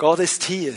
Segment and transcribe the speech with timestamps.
[0.00, 0.74] Gott ist hier.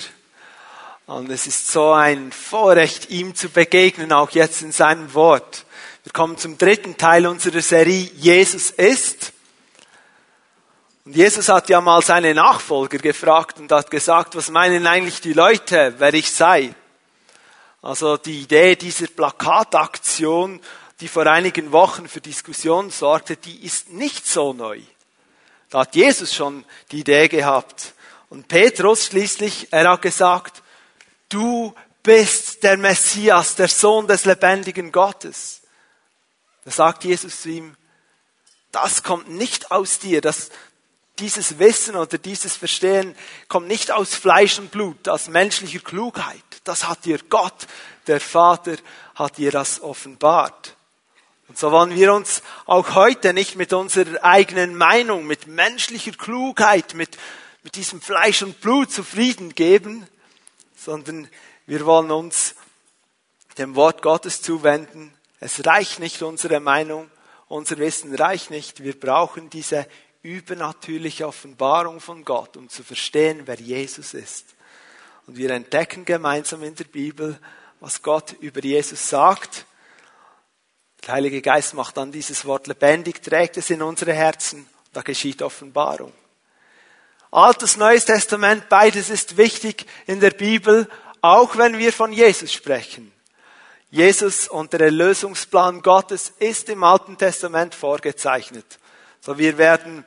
[1.06, 5.66] Und es ist so ein Vorrecht, ihm zu begegnen, auch jetzt in seinem Wort.
[6.04, 9.32] Wir kommen zum dritten Teil unserer Serie Jesus ist.
[11.06, 15.32] Und Jesus hat ja mal seine Nachfolger gefragt und hat gesagt, was meinen eigentlich die
[15.32, 16.76] Leute, wer ich sei?
[17.82, 20.60] Also die Idee dieser Plakataktion,
[21.00, 24.82] die vor einigen Wochen für Diskussionen sorgte, die ist nicht so neu.
[25.70, 27.94] Da hat Jesus schon die Idee gehabt.
[28.34, 30.64] Und Petrus schließlich, er hat gesagt,
[31.30, 35.62] du bist der Messias, der Sohn des lebendigen Gottes.
[36.66, 37.78] Da sagt Jesus zu ihm,
[38.72, 40.50] das kommt nicht aus dir, das,
[41.20, 43.16] dieses Wissen oder dieses Verstehen
[43.50, 46.42] kommt nicht aus Fleisch und Blut, aus menschlicher Klugheit.
[46.64, 47.68] Das hat dir Gott,
[48.08, 48.78] der Vater,
[49.14, 50.76] hat dir das offenbart.
[51.50, 56.96] Und so wollen wir uns auch heute nicht mit unserer eigenen Meinung, mit menschlicher Klugheit,
[56.96, 57.20] mit,
[57.64, 60.06] mit diesem Fleisch und Blut zufrieden geben,
[60.76, 61.30] sondern
[61.66, 62.56] wir wollen uns
[63.58, 65.14] dem Wort Gottes zuwenden.
[65.40, 67.10] Es reicht nicht unsere Meinung,
[67.48, 68.84] unser Wissen reicht nicht.
[68.84, 69.88] Wir brauchen diese
[70.24, 74.56] übernatürliche Offenbarung von Gott, um zu verstehen, wer Jesus ist.
[75.28, 77.40] Und wir entdecken gemeinsam in der Bibel,
[77.80, 79.66] was Gott über Jesus sagt.
[81.06, 84.68] Der Heilige Geist macht dann dieses Wort lebendig, trägt es in unsere Herzen.
[84.92, 86.14] Da geschieht Offenbarung.
[87.34, 90.88] Altes, Neues Testament, beides ist wichtig in der Bibel,
[91.22, 93.12] auch wenn wir von Jesus sprechen.
[93.90, 98.78] Jesus und der Erlösungsplan Gottes ist im Alten Testament vorgezeichnet.
[99.20, 100.06] So wir werden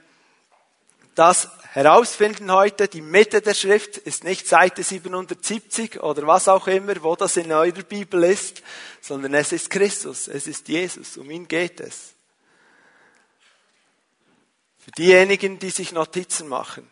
[1.17, 2.87] das herausfinden heute.
[2.87, 7.51] Die Mitte der Schrift ist nicht Seite 770 oder was auch immer, wo das in
[7.51, 8.63] eurer Bibel ist,
[9.01, 12.15] sondern es ist Christus, es ist Jesus, um ihn geht es.
[14.79, 16.89] Für diejenigen, die sich Notizen machen.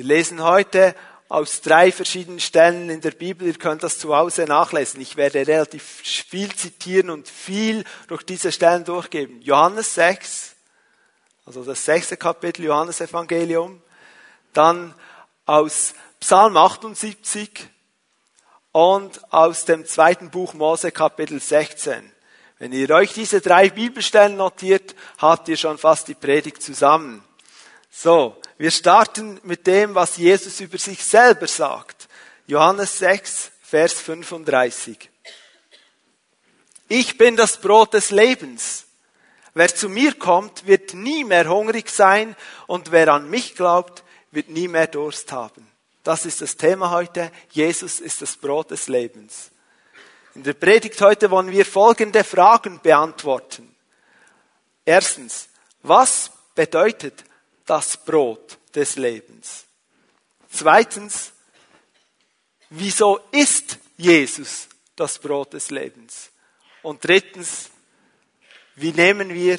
[0.00, 0.94] Wir lesen heute
[1.28, 3.46] aus drei verschiedenen Stellen in der Bibel.
[3.46, 4.98] Ihr könnt das zu Hause nachlesen.
[5.02, 9.42] Ich werde relativ viel zitieren und viel durch diese Stellen durchgeben.
[9.42, 10.56] Johannes 6,
[11.44, 13.82] also das sechste Kapitel Johannes Evangelium.
[14.54, 14.94] Dann
[15.44, 17.68] aus Psalm 78
[18.72, 22.10] und aus dem zweiten Buch Mose Kapitel 16.
[22.58, 27.22] Wenn ihr euch diese drei Bibelstellen notiert, habt ihr schon fast die Predigt zusammen.
[27.90, 32.10] So, wir starten mit dem, was Jesus über sich selber sagt.
[32.46, 35.08] Johannes 6, Vers 35.
[36.86, 38.84] Ich bin das Brot des Lebens.
[39.54, 44.50] Wer zu mir kommt, wird nie mehr hungrig sein und wer an mich glaubt, wird
[44.50, 45.66] nie mehr Durst haben.
[46.04, 47.32] Das ist das Thema heute.
[47.52, 49.52] Jesus ist das Brot des Lebens.
[50.34, 53.74] In der Predigt heute wollen wir folgende Fragen beantworten.
[54.84, 55.48] Erstens,
[55.82, 57.24] was bedeutet
[57.66, 59.64] das Brot des Lebens.
[60.50, 61.32] Zweitens,
[62.70, 66.30] wieso ist Jesus das Brot des Lebens?
[66.82, 67.70] Und drittens,
[68.76, 69.58] wie nehmen wir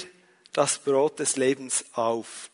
[0.53, 2.49] das Brot des Lebens auf?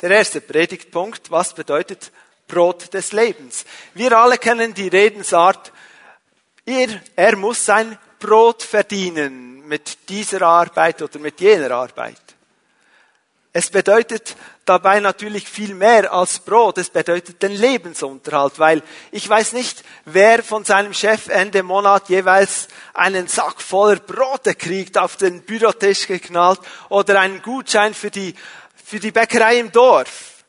[0.00, 2.10] Der erste Predigtpunkt, was bedeutet
[2.48, 3.64] Brot des Lebens?
[3.94, 5.72] Wir alle kennen die Redensart,
[6.64, 12.29] er, er muss sein Brot verdienen mit dieser Arbeit oder mit jener Arbeit.
[13.52, 16.78] Es bedeutet dabei natürlich viel mehr als Brot.
[16.78, 22.68] Es bedeutet den Lebensunterhalt, weil ich weiß nicht, wer von seinem Chef Ende Monat jeweils
[22.94, 28.36] einen Sack voller Brote kriegt, auf den Bürotisch geknallt oder einen Gutschein für die,
[28.84, 30.44] für die Bäckerei im Dorf.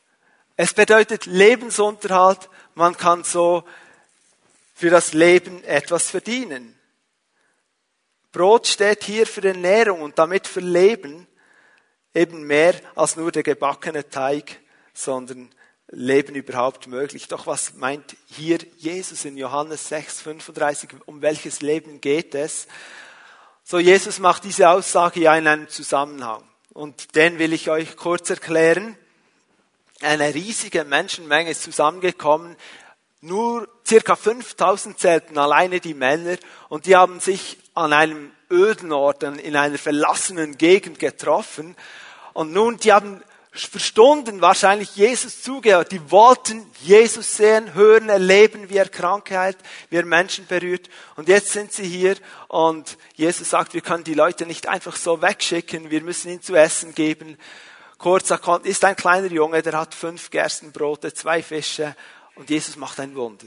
[0.56, 2.48] Es bedeutet Lebensunterhalt.
[2.76, 3.64] Man kann so
[4.74, 6.78] für das Leben etwas verdienen.
[8.30, 11.26] Brot steht hier für Ernährung und damit für Leben
[12.14, 14.60] eben mehr als nur der gebackene Teig,
[14.94, 15.50] sondern
[15.88, 17.28] Leben überhaupt möglich.
[17.28, 20.90] Doch was meint hier Jesus in Johannes 6, 35?
[21.06, 22.66] Um welches Leben geht es?
[23.62, 26.42] So, Jesus macht diese Aussage ja in einem Zusammenhang.
[26.72, 28.96] Und den will ich euch kurz erklären.
[30.00, 32.56] Eine riesige Menschenmenge ist zusammengekommen.
[33.20, 36.38] Nur circa 5000 zählten alleine die Männer
[36.68, 41.76] und die haben sich an einem öden Ort, in einer verlassenen Gegend getroffen
[42.32, 43.22] und nun, die haben
[43.54, 45.92] für Stunden wahrscheinlich Jesus zugehört.
[45.92, 49.58] Die wollten Jesus sehen, hören, erleben, wie er Krankheit,
[49.90, 50.88] wie er Menschen berührt.
[51.16, 52.16] Und jetzt sind sie hier
[52.48, 56.54] und Jesus sagt, wir können die Leute nicht einfach so wegschicken, wir müssen ihnen zu
[56.54, 57.36] essen geben.
[57.98, 58.32] Kurz
[58.62, 61.94] ist ein kleiner Junge, der hat fünf Gerstenbrote, zwei Fische
[62.36, 63.46] und Jesus macht ein Wunder.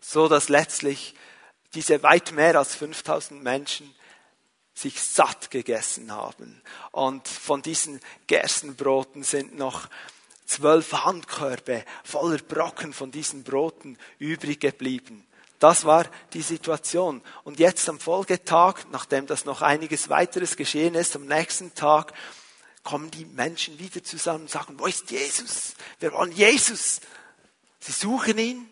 [0.00, 1.14] So dass letztlich
[1.74, 3.94] diese weit mehr als 5000 Menschen
[4.78, 6.62] sich satt gegessen haben.
[6.92, 9.88] Und von diesen Gerstenbroten sind noch
[10.46, 15.26] zwölf Handkörbe voller Brocken von diesen Broten übrig geblieben.
[15.58, 17.22] Das war die Situation.
[17.42, 22.12] Und jetzt am Folgetag, nachdem das noch einiges weiteres geschehen ist, am nächsten Tag,
[22.84, 25.74] kommen die Menschen wieder zusammen und sagen, wo ist Jesus?
[25.98, 27.00] Wir wollen Jesus.
[27.80, 28.70] Sie suchen ihn.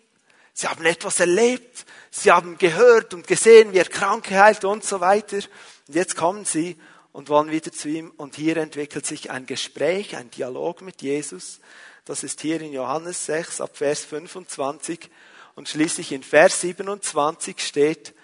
[0.55, 1.85] Sie haben etwas erlebt.
[2.13, 5.41] Sie haben gehört und gesehen, wie er Kranke heilt und so weiter.
[5.89, 6.77] Und jetzt kommen sie
[7.13, 8.13] und wollen wieder zu ihm.
[8.17, 11.61] Und hier entwickelt sich ein Gespräch, ein Dialog mit Jesus.
[12.05, 15.11] Das ist hier in Johannes 6 ab Vers 25.
[15.55, 18.15] Und schließlich in Vers 27 steht,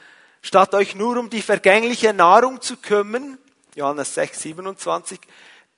[0.42, 3.38] statt euch nur um die vergängliche Nahrung zu kümmern,
[3.74, 5.18] Johannes 6, 27,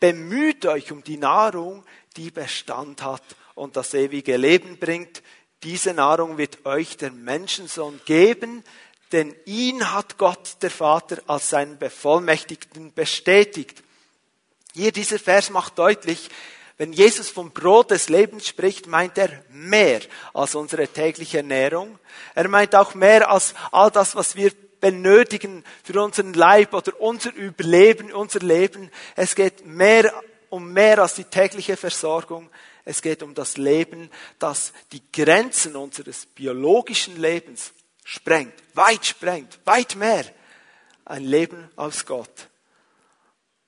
[0.00, 1.84] bemüht euch um die Nahrung,
[2.16, 3.22] die Bestand hat
[3.54, 5.22] und das ewige Leben bringt.
[5.62, 8.64] Diese Nahrung wird euch der Menschensohn geben,
[9.12, 13.82] denn ihn hat Gott der Vater als seinen Bevollmächtigten bestätigt.
[14.74, 16.30] Hier dieser Vers macht deutlich,
[16.76, 20.00] wenn Jesus vom Brot des Lebens spricht, meint er mehr
[20.32, 21.98] als unsere tägliche Ernährung.
[22.34, 27.32] Er meint auch mehr als all das, was wir benötigen für unseren Leib oder unser
[27.32, 28.90] Überleben, unser Leben.
[29.14, 30.12] Es geht mehr
[30.50, 32.50] um mehr als die tägliche Versorgung.
[32.84, 34.10] Es geht um das Leben,
[34.40, 37.72] das die Grenzen unseres biologischen Lebens
[38.04, 40.24] sprengt, weit sprengt, weit mehr.
[41.06, 42.48] Ein Leben aus Gott.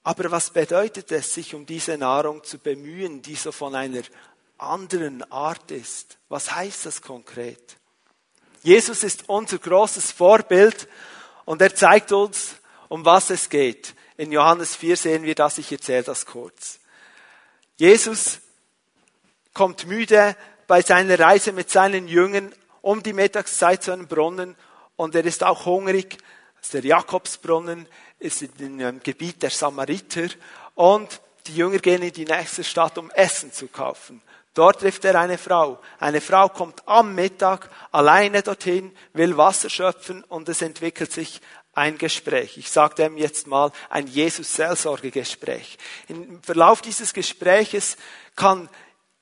[0.05, 4.03] Aber was bedeutet es, sich um diese Nahrung zu bemühen, die so von einer
[4.57, 6.19] anderen Art ist?
[6.29, 7.77] Was heißt das konkret?
[8.63, 10.89] Jesus ist unser großes Vorbild
[11.45, 12.57] und er zeigt uns,
[12.89, 13.95] um was es geht.
[14.17, 16.79] In Johannes 4 sehen wir das, ich erzähle das kurz.
[17.77, 18.41] Jesus
[19.53, 20.37] kommt müde
[20.67, 22.55] bei seiner Reise mit seinen Jüngern
[22.87, 24.55] um die Mittagszeit zu einem Brunnen
[24.95, 26.19] und er ist auch hungrig.
[26.55, 27.89] Das ist der Jakobsbrunnen
[28.21, 30.29] ist in dem Gebiet der Samariter
[30.77, 34.23] und die Jünger gehen in die nächste Stadt, um Essen zu kaufen.
[34.55, 35.81] Dort trifft er eine Frau.
[35.99, 41.41] Eine Frau kommt am Mittag alleine dorthin, will Wasser schöpfen und es entwickelt sich
[41.73, 42.57] ein Gespräch.
[42.57, 45.77] Ich sage dem jetzt mal ein Jesus-Seelsorgegespräch.
[46.07, 47.97] Im Verlauf dieses Gespräches
[48.37, 48.69] kann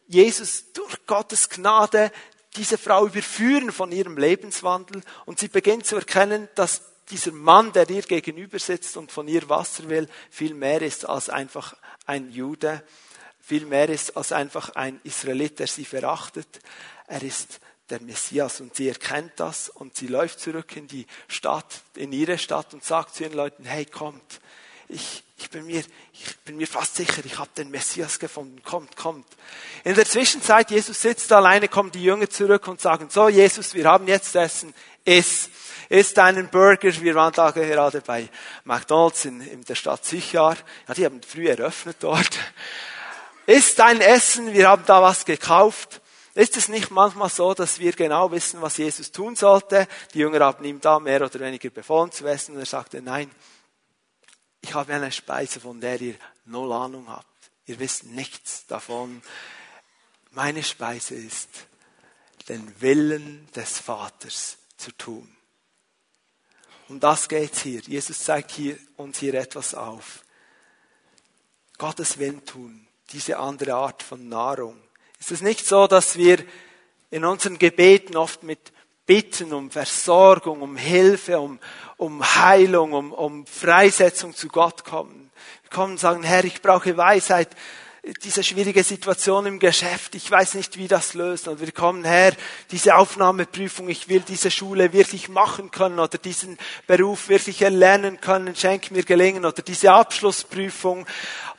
[0.06, 2.12] Jesus durch Gottes Gnade
[2.56, 7.88] diese Frau überführen von ihrem Lebenswandel und sie beginnt zu erkennen, dass dieser Mann, der
[7.90, 12.82] ihr gegenüber sitzt und von ihr Wasser will, viel mehr ist als einfach ein Jude,
[13.40, 16.60] viel mehr ist als einfach ein Israelit, der sie verachtet.
[17.06, 17.60] Er ist
[17.90, 22.38] der Messias und sie erkennt das und sie läuft zurück in die Stadt, in ihre
[22.38, 24.40] Stadt und sagt zu ihren Leuten, hey, kommt,
[24.94, 25.82] ich, ich, bin, mir,
[26.12, 29.26] ich bin mir fast sicher, ich habe den Messias gefunden, kommt, kommt.
[29.82, 33.86] In der Zwischenzeit, Jesus sitzt alleine, kommen die Jünger zurück und sagen, so Jesus, wir
[33.86, 34.72] haben jetzt Essen,
[35.04, 35.50] iss
[35.88, 36.92] isst einen Burger.
[37.00, 38.28] Wir waren da gerade bei
[38.64, 40.56] McDonalds in, in der Stadt Sichar.
[40.88, 42.38] Ja, die haben früh eröffnet dort.
[43.46, 44.54] Isst ein Essen.
[44.54, 46.00] Wir haben da was gekauft.
[46.34, 49.86] Ist es nicht manchmal so, dass wir genau wissen, was Jesus tun sollte?
[50.14, 53.30] Die Jünger haben ihm da mehr oder weniger befohlen zu essen und er sagte, nein,
[54.64, 56.14] ich habe eine Speise, von der ihr
[56.46, 57.26] null Ahnung habt.
[57.66, 59.20] Ihr wisst nichts davon.
[60.30, 61.50] Meine Speise ist,
[62.48, 65.36] den Willen des Vaters zu tun.
[66.88, 67.80] Um das geht's hier.
[67.80, 70.24] Jesus zeigt hier, uns hier etwas auf.
[71.76, 74.80] Gottes Willen tun, diese andere Art von Nahrung.
[75.20, 76.42] Ist es nicht so, dass wir
[77.10, 78.72] in unseren Gebeten oft mit
[79.06, 81.58] Bitten um Versorgung, um Hilfe, um,
[81.96, 85.30] um Heilung, um, um Freisetzung zu Gott kommen?
[85.62, 87.48] Wir kommen und sagen, Herr, ich brauche Weisheit
[88.22, 91.48] diese schwierige Situation im Geschäft, ich weiß nicht, wie das löst.
[91.48, 92.34] Und wir kommen her,
[92.70, 98.54] diese Aufnahmeprüfung, ich will diese Schule wirklich machen können oder diesen Beruf wirklich erlernen können,
[98.54, 101.06] schenk mir gelingen oder diese Abschlussprüfung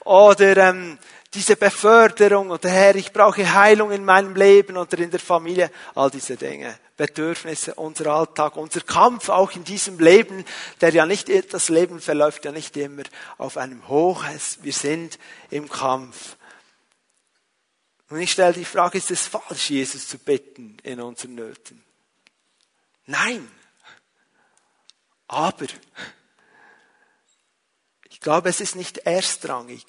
[0.04, 1.00] oder ähm,
[1.34, 6.12] diese Beförderung oder Herr, ich brauche Heilung in meinem Leben oder in der Familie, all
[6.12, 6.78] diese Dinge.
[6.98, 10.46] Bedürfnisse, unser Alltag, unser Kampf auch in diesem Leben,
[10.80, 13.04] der ja nicht, das Leben verläuft ja nicht immer
[13.38, 14.24] auf einem Hoch.
[14.62, 16.38] Wir sind im Kampf.
[18.10, 21.84] Und ich stelle die Frage, ist es falsch, Jesus zu bitten in unseren Nöten?
[23.08, 23.50] Nein.
[25.28, 25.66] Aber
[28.10, 29.86] ich glaube, es ist nicht erstrangig.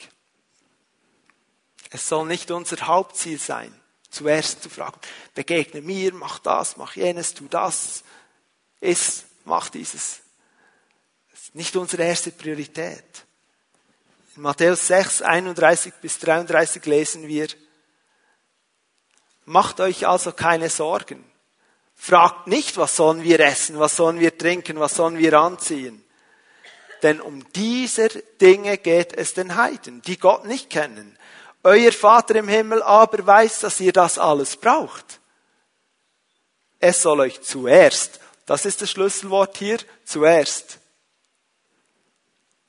[1.90, 3.72] Es soll nicht unser Hauptziel sein,
[4.16, 4.98] zuerst zu fragen,
[5.34, 8.02] begegne mir, mach das, mach jenes, tu das,
[8.80, 10.20] iss, mach dieses.
[11.30, 13.24] Das ist nicht unsere erste Priorität.
[14.34, 17.48] In Matthäus 6, 31 bis 33 lesen wir,
[19.48, 21.24] Macht euch also keine Sorgen.
[21.94, 26.04] Fragt nicht, was sollen wir essen, was sollen wir trinken, was sollen wir anziehen.
[27.02, 28.08] Denn um diese
[28.40, 31.16] Dinge geht es den Heiden, die Gott nicht kennen.
[31.66, 35.18] Euer Vater im Himmel aber weiß, dass ihr das alles braucht.
[36.78, 40.78] Es soll euch zuerst, das ist das Schlüsselwort hier, zuerst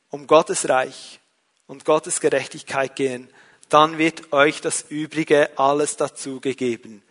[0.09, 1.19] um Gottes Reich
[1.67, 3.29] und Gottes Gerechtigkeit gehen,
[3.69, 7.03] dann wird euch das Übrige alles dazu gegeben.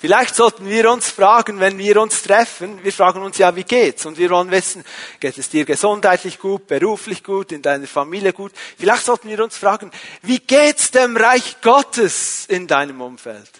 [0.00, 4.06] Vielleicht sollten wir uns fragen, wenn wir uns treffen, wir fragen uns ja, wie geht's?
[4.06, 4.84] Und wir wollen wissen,
[5.18, 8.52] geht es dir gesundheitlich gut, beruflich gut, in deiner Familie gut?
[8.78, 9.90] Vielleicht sollten wir uns fragen,
[10.22, 13.50] wie geht's dem Reich Gottes in deinem Umfeld?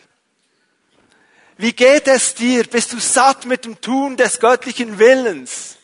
[1.56, 2.62] Wie geht es dir?
[2.62, 5.76] Bist du satt mit dem Tun des göttlichen Willens?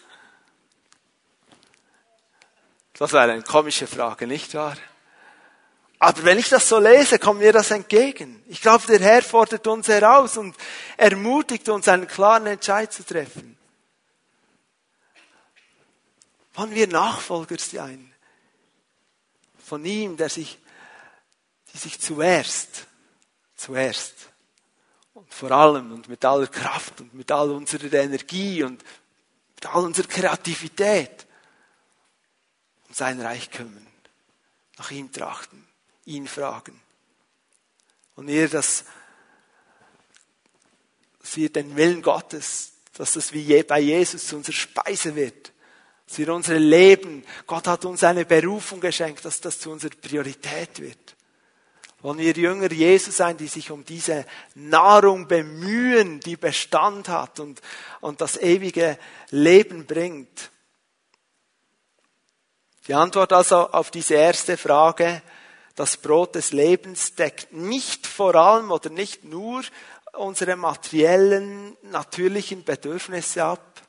[2.96, 4.76] Das wäre eine komische Frage, nicht wahr?
[6.04, 8.44] Aber wenn ich das so lese, kommt mir das entgegen.
[8.48, 10.54] Ich glaube, der Herr fordert uns heraus und
[10.98, 13.56] ermutigt uns, einen klaren Entscheid zu treffen.
[16.52, 18.12] Wollen wir Nachfolger sein?
[19.64, 20.58] Von ihm, der sich,
[21.72, 22.86] die sich zuerst,
[23.56, 24.28] zuerst
[25.14, 28.84] und vor allem und mit aller Kraft und mit all unserer Energie und
[29.54, 31.26] mit all unserer Kreativität
[32.88, 33.86] um sein Reich kümmern,
[34.76, 35.63] nach ihm trachten
[36.06, 36.80] ihn fragen.
[38.16, 38.84] Und ihr, dass,
[41.20, 45.52] dass wir den Willen Gottes, dass das wie bei Jesus zu unserer Speise wird,
[46.06, 50.80] dass wir unser Leben, Gott hat uns eine Berufung geschenkt, dass das zu unserer Priorität
[50.80, 51.16] wird.
[52.02, 57.62] Wollen wir Jünger Jesus sein, die sich um diese Nahrung bemühen, die Bestand hat und,
[58.02, 58.98] und das ewige
[59.30, 60.50] Leben bringt?
[62.86, 65.22] Die Antwort also auf diese erste Frage
[65.74, 69.62] das Brot des Lebens deckt nicht vor allem oder nicht nur
[70.12, 73.82] unsere materiellen, natürlichen Bedürfnisse ab.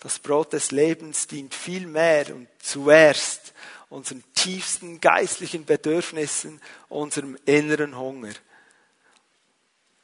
[0.00, 3.52] Das Brot des Lebens dient viel mehr und zuerst
[3.88, 8.32] unseren tiefsten geistlichen Bedürfnissen, unserem inneren Hunger.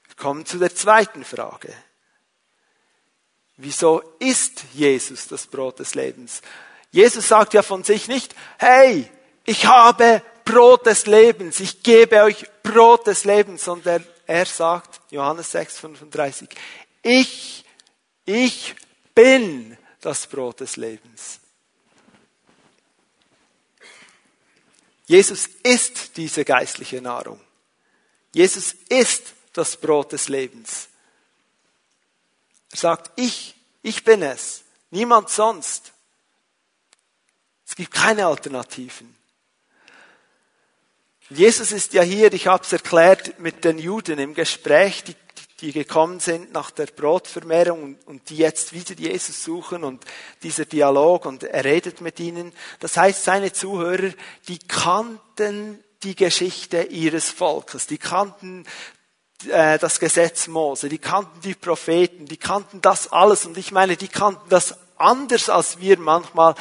[0.07, 1.73] Wir kommen zu der zweiten Frage.
[3.57, 6.43] Wieso ist Jesus das Brot des Lebens?
[6.93, 9.11] Jesus sagt ja von sich nicht, hey,
[9.45, 15.53] ich habe Brot des Lebens, ich gebe euch Brot des Lebens, sondern er sagt, Johannes
[15.53, 16.49] 6, 35,
[17.03, 17.67] ich,
[18.25, 18.75] ich
[19.15, 21.41] bin das Brot des Lebens.
[25.07, 27.41] Jesus ist diese geistliche Nahrung.
[28.35, 30.89] Jesus ist das Brot des Lebens.
[32.71, 35.93] Er sagt, ich, ich bin es, niemand sonst.
[37.67, 39.18] Es gibt keine Alternativen.
[41.31, 45.15] Jesus ist ja hier, ich habe es erklärt, mit den Juden im Gespräch, die,
[45.61, 50.05] die gekommen sind nach der Brotvermehrung und, und die jetzt wieder Jesus suchen und
[50.43, 52.55] dieser Dialog und er redet mit ihnen.
[52.81, 54.11] Das heißt, seine Zuhörer,
[54.49, 58.65] die kannten die Geschichte ihres Volkes, die kannten
[59.51, 63.45] äh, das Gesetz Mose, die kannten die Propheten, die kannten das alles.
[63.45, 66.55] Und ich meine, die kannten das anders als wir manchmal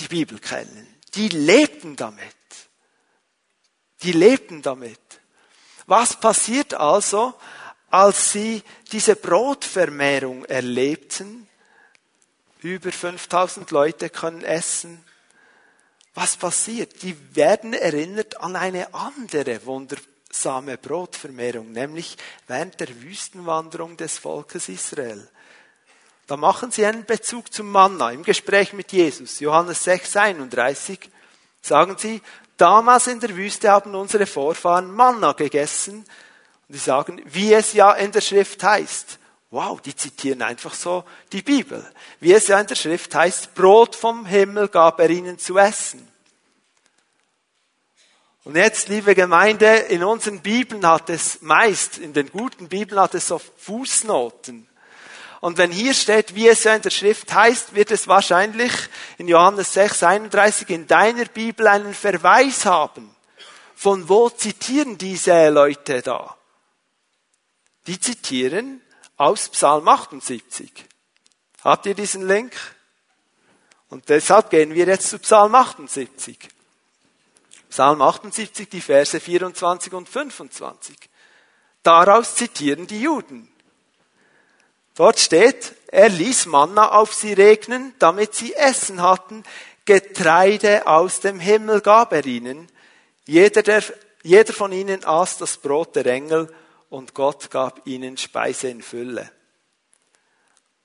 [0.00, 2.26] die Bibel kennen die lebten damit.
[4.02, 4.98] Die lebten damit.
[5.86, 7.34] Was passiert also,
[7.90, 11.48] als sie diese Brotvermehrung erlebten?
[12.60, 15.04] Über 5000 Leute können essen.
[16.14, 17.02] Was passiert?
[17.02, 22.16] Die werden erinnert an eine andere wundersame Brotvermehrung, nämlich
[22.46, 25.28] während der Wüstenwanderung des Volkes Israel.
[26.32, 29.40] Da machen sie einen Bezug zum Manna im Gespräch mit Jesus.
[29.40, 30.98] Johannes 6, 31
[31.60, 32.22] sagen sie,
[32.56, 36.06] damals in der Wüste haben unsere Vorfahren Manna gegessen.
[36.68, 39.18] Und sie sagen, wie es ja in der Schrift heißt.
[39.50, 41.86] Wow, die zitieren einfach so die Bibel.
[42.18, 46.08] Wie es ja in der Schrift heißt, Brot vom Himmel gab er ihnen zu essen.
[48.44, 53.14] Und jetzt, liebe Gemeinde, in unseren Bibeln hat es meist, in den guten Bibeln hat
[53.14, 54.66] es so Fußnoten.
[55.42, 58.72] Und wenn hier steht, wie es ja in der Schrift heißt, wird es wahrscheinlich
[59.18, 63.12] in Johannes 6, 31 in deiner Bibel einen Verweis haben.
[63.74, 66.36] Von wo zitieren diese Leute da?
[67.88, 68.82] Die zitieren
[69.16, 70.70] aus Psalm 78.
[71.64, 72.52] Habt ihr diesen Link?
[73.88, 76.38] Und deshalb gehen wir jetzt zu Psalm 78.
[77.68, 80.96] Psalm 78, die Verse 24 und 25.
[81.82, 83.51] Daraus zitieren die Juden.
[85.02, 89.42] Dort steht, er ließ Manna auf sie regnen, damit sie Essen hatten.
[89.84, 92.68] Getreide aus dem Himmel gab er ihnen.
[93.26, 93.82] Jeder, der,
[94.22, 96.54] jeder von ihnen aß das Brot der Engel
[96.88, 99.28] und Gott gab ihnen Speise in Fülle.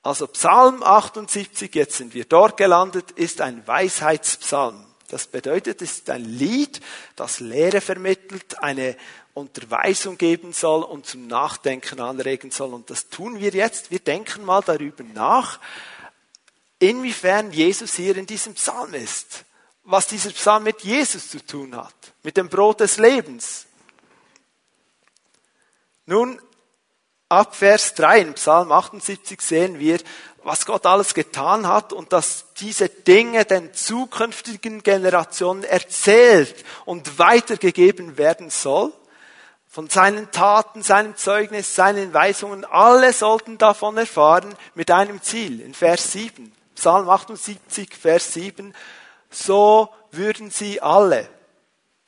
[0.01, 4.83] Also Psalm 78, jetzt sind wir dort gelandet, ist ein Weisheitspsalm.
[5.09, 6.81] Das bedeutet, es ist ein Lied,
[7.15, 8.97] das Lehre vermittelt, eine
[9.37, 12.73] Unterweisung geben soll und zum Nachdenken anregen soll.
[12.73, 13.91] Und das tun wir jetzt.
[13.91, 15.59] Wir denken mal darüber nach,
[16.79, 19.45] inwiefern Jesus hier in diesem Psalm ist.
[19.83, 21.93] Was dieser Psalm mit Jesus zu tun hat.
[22.23, 23.67] Mit dem Brot des Lebens.
[26.05, 26.41] Nun,
[27.29, 29.99] ab Vers 3 in Psalm 78 sehen wir,
[30.43, 38.17] was Gott alles getan hat und dass diese Dinge den zukünftigen Generationen erzählt und weitergegeben
[38.17, 38.93] werden soll.
[39.77, 45.61] Von seinen Taten, seinem Zeugnis, seinen Weisungen, alle sollten davon erfahren mit einem Ziel.
[45.61, 48.73] In Vers 7, Psalm 78, Vers 7,
[49.29, 51.29] so würden sie alle,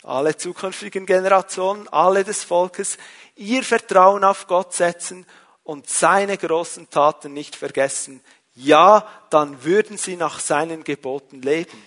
[0.01, 2.97] alle zukünftigen Generationen, alle des Volkes,
[3.35, 5.27] ihr Vertrauen auf Gott setzen
[5.63, 8.23] und seine großen Taten nicht vergessen,
[8.55, 11.83] ja, dann würden sie nach seinen Geboten leben.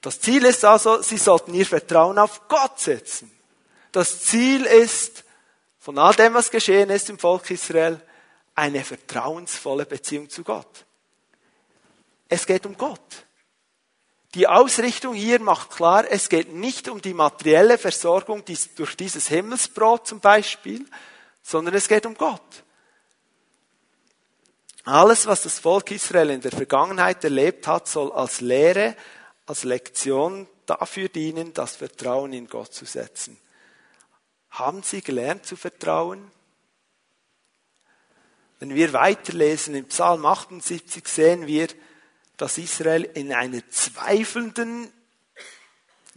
[0.00, 3.30] Das Ziel ist also, sie sollten ihr Vertrauen auf Gott setzen.
[3.96, 5.24] Das Ziel ist,
[5.78, 7.98] von all dem, was geschehen ist im Volk Israel,
[8.54, 10.84] eine vertrauensvolle Beziehung zu Gott.
[12.28, 13.00] Es geht um Gott.
[14.34, 18.44] Die Ausrichtung hier macht klar, es geht nicht um die materielle Versorgung
[18.76, 20.84] durch dieses Himmelsbrot zum Beispiel,
[21.42, 22.64] sondern es geht um Gott.
[24.84, 28.94] Alles, was das Volk Israel in der Vergangenheit erlebt hat, soll als Lehre,
[29.46, 33.40] als Lektion dafür dienen, das Vertrauen in Gott zu setzen.
[34.58, 36.30] Haben Sie gelernt zu vertrauen?
[38.58, 41.68] Wenn wir weiterlesen im Psalm 78 sehen wir,
[42.38, 44.90] dass Israel in einer zweifelnden,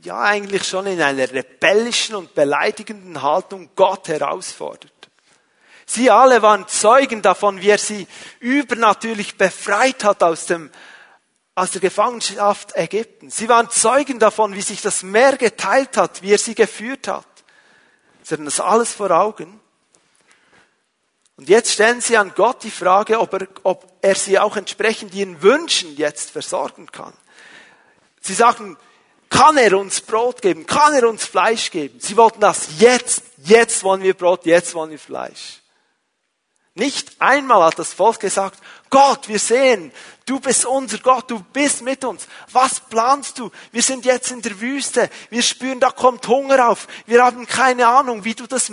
[0.01, 5.10] ja eigentlich schon in einer rebellischen und beleidigenden Haltung Gott herausfordert.
[5.86, 8.08] Sie alle waren Zeugen davon, wie er sie
[8.39, 10.72] übernatürlich befreit hat aus dem
[11.55, 13.29] aus der Gefangenschaft Ägypten.
[13.29, 17.29] Sie waren Zeugen davon, wie sich das Meer geteilt hat, wie er sie geführt hat.
[18.30, 19.60] Sie hatten das alles vor Augen.
[21.36, 25.15] Und jetzt stellen sie an Gott die Frage, ob er, ob er sie auch entsprechend
[25.15, 27.13] ihren Wünschen jetzt versorgen kann.
[28.22, 28.78] Sie sagen,
[29.32, 30.68] kann er uns Brot geben?
[30.68, 32.00] Kann er uns Fleisch geben?
[32.00, 33.24] Sie wollten das jetzt.
[33.38, 35.59] Jetzt wollen wir Brot, jetzt wollen wir Fleisch.
[36.80, 38.58] Nicht einmal hat das Volk gesagt,
[38.89, 39.92] Gott, wir sehen,
[40.26, 42.26] du bist unser Gott, du bist mit uns.
[42.54, 43.52] Was planst du?
[43.74, 46.88] Wir sind jetzt in der Wüste, wir spüren, da kommt Hunger auf.
[47.06, 48.72] Wir haben keine Ahnung, wie du das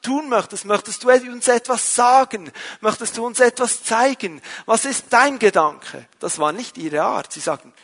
[0.00, 0.64] tun möchtest.
[0.64, 2.50] Möchtest du uns etwas sagen?
[2.80, 4.40] Möchtest du uns etwas zeigen?
[4.64, 6.08] Was ist dein Gedanke?
[6.20, 7.34] Das war nicht ihre Art.
[7.34, 7.74] Sie sagten,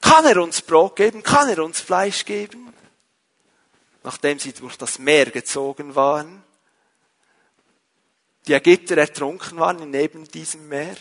[0.00, 1.24] kann er uns Brot geben?
[1.24, 2.72] Kann er uns Fleisch geben?
[4.04, 6.43] Nachdem sie durch das Meer gezogen waren,
[8.46, 10.96] die Ägypter ertrunken waren neben diesem Meer.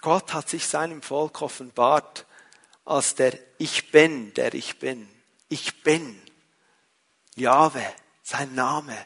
[0.00, 2.24] Gott hat sich seinem Volk offenbart
[2.84, 5.08] als der Ich bin, der ich bin.
[5.48, 6.20] Ich bin.
[7.34, 7.84] Jahwe,
[8.22, 8.96] sein Name.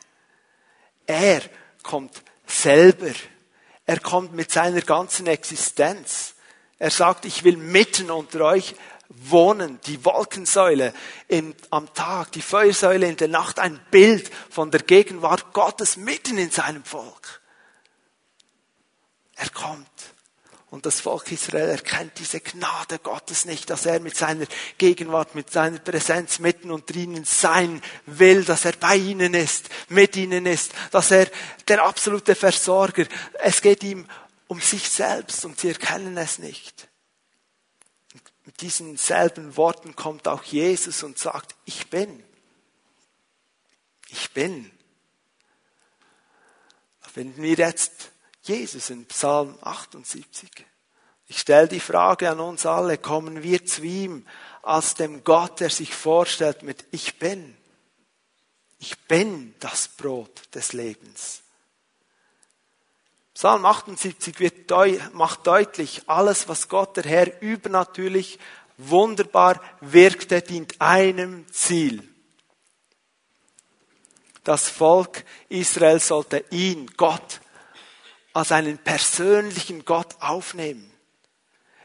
[1.06, 1.42] Er
[1.82, 3.12] kommt selber.
[3.86, 6.34] Er kommt mit seiner ganzen Existenz.
[6.78, 8.74] Er sagt, ich will mitten unter euch
[9.16, 10.92] wohnen, die Wolkensäule
[11.28, 16.38] im, am Tag, die Feuersäule in der Nacht, ein Bild von der Gegenwart Gottes mitten
[16.38, 17.40] in seinem Volk.
[19.36, 19.88] Er kommt.
[20.70, 24.46] Und das Volk Israel erkennt diese Gnade Gottes nicht, dass er mit seiner
[24.78, 30.16] Gegenwart, mit seiner Präsenz mitten unter ihnen sein will, dass er bei ihnen ist, mit
[30.16, 31.28] ihnen ist, dass er
[31.68, 33.04] der absolute Versorger.
[33.34, 34.06] Es geht ihm
[34.46, 36.88] um sich selbst und sie erkennen es nicht.
[38.44, 42.22] Mit diesen selben Worten kommt auch Jesus und sagt, ich bin.
[44.08, 44.70] Ich bin.
[47.02, 48.10] Da finden wir jetzt
[48.42, 50.50] Jesus in Psalm 78.
[51.28, 54.26] Ich stelle die Frage an uns alle, kommen wir zu ihm
[54.62, 57.56] als dem Gott, der sich vorstellt mit Ich bin.
[58.78, 61.42] Ich bin das Brot des Lebens.
[63.34, 68.38] Psalm 78 wird deu macht deutlich, alles, was Gott der Herr übernatürlich
[68.76, 72.08] wunderbar wirkte, dient einem Ziel.
[74.44, 77.40] Das Volk Israel sollte ihn, Gott,
[78.32, 80.92] als einen persönlichen Gott aufnehmen.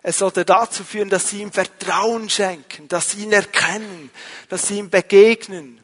[0.02, 4.10] Es sollte dazu führen, dass sie ihm Vertrauen schenken, dass sie ihn erkennen,
[4.50, 5.82] dass sie ihm begegnen.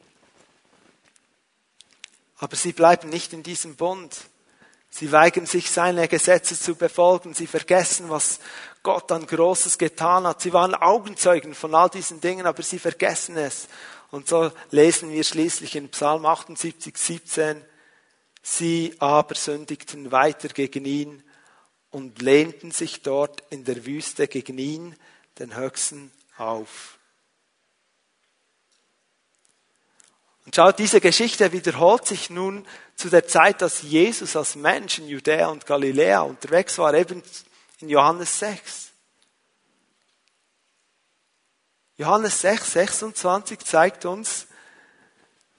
[2.38, 4.16] Aber sie bleiben nicht in diesem Bund.
[4.96, 7.34] Sie weigern sich, seine Gesetze zu befolgen.
[7.34, 8.40] Sie vergessen, was
[8.84, 10.40] Gott an Großes getan hat.
[10.40, 13.70] Sie waren Augenzeugen von all diesen Dingen, aber sie vergessen es.
[14.12, 17.66] Und so lesen wir schließlich in Psalm 78, 17,
[18.44, 21.24] Sie aber sündigten weiter gegen ihn
[21.90, 24.96] und lehnten sich dort in der Wüste gegen ihn,
[25.40, 27.00] den Höchsten, auf.
[30.46, 35.08] Und schaut, diese Geschichte wiederholt sich nun zu der Zeit, dass Jesus als Mensch in
[35.08, 37.22] Judäa und Galiläa unterwegs war, eben
[37.80, 38.92] in Johannes 6.
[41.98, 44.48] Johannes 6, 26 zeigt uns,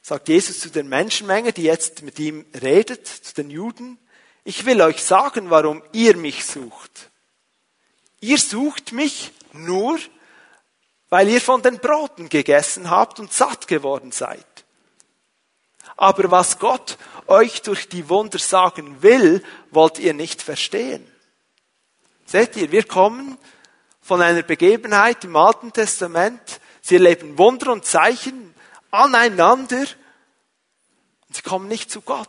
[0.03, 3.99] sagt Jesus zu der Menschenmenge, die jetzt mit ihm redet, zu den Juden,
[4.44, 7.11] ich will euch sagen, warum ihr mich sucht.
[8.20, 9.99] Ihr sucht mich nur,
[11.09, 14.47] weil ihr von den Broten gegessen habt und satt geworden seid.
[15.96, 21.07] Aber was Gott euch durch die Wunder sagen will, wollt ihr nicht verstehen.
[22.26, 23.38] Seht ihr, wir kommen
[24.00, 26.61] von einer Begebenheit im Alten Testament.
[26.80, 28.54] Sie erleben Wunder und Zeichen
[28.90, 29.87] aneinander
[31.26, 32.28] und sie kommen nicht zu Gott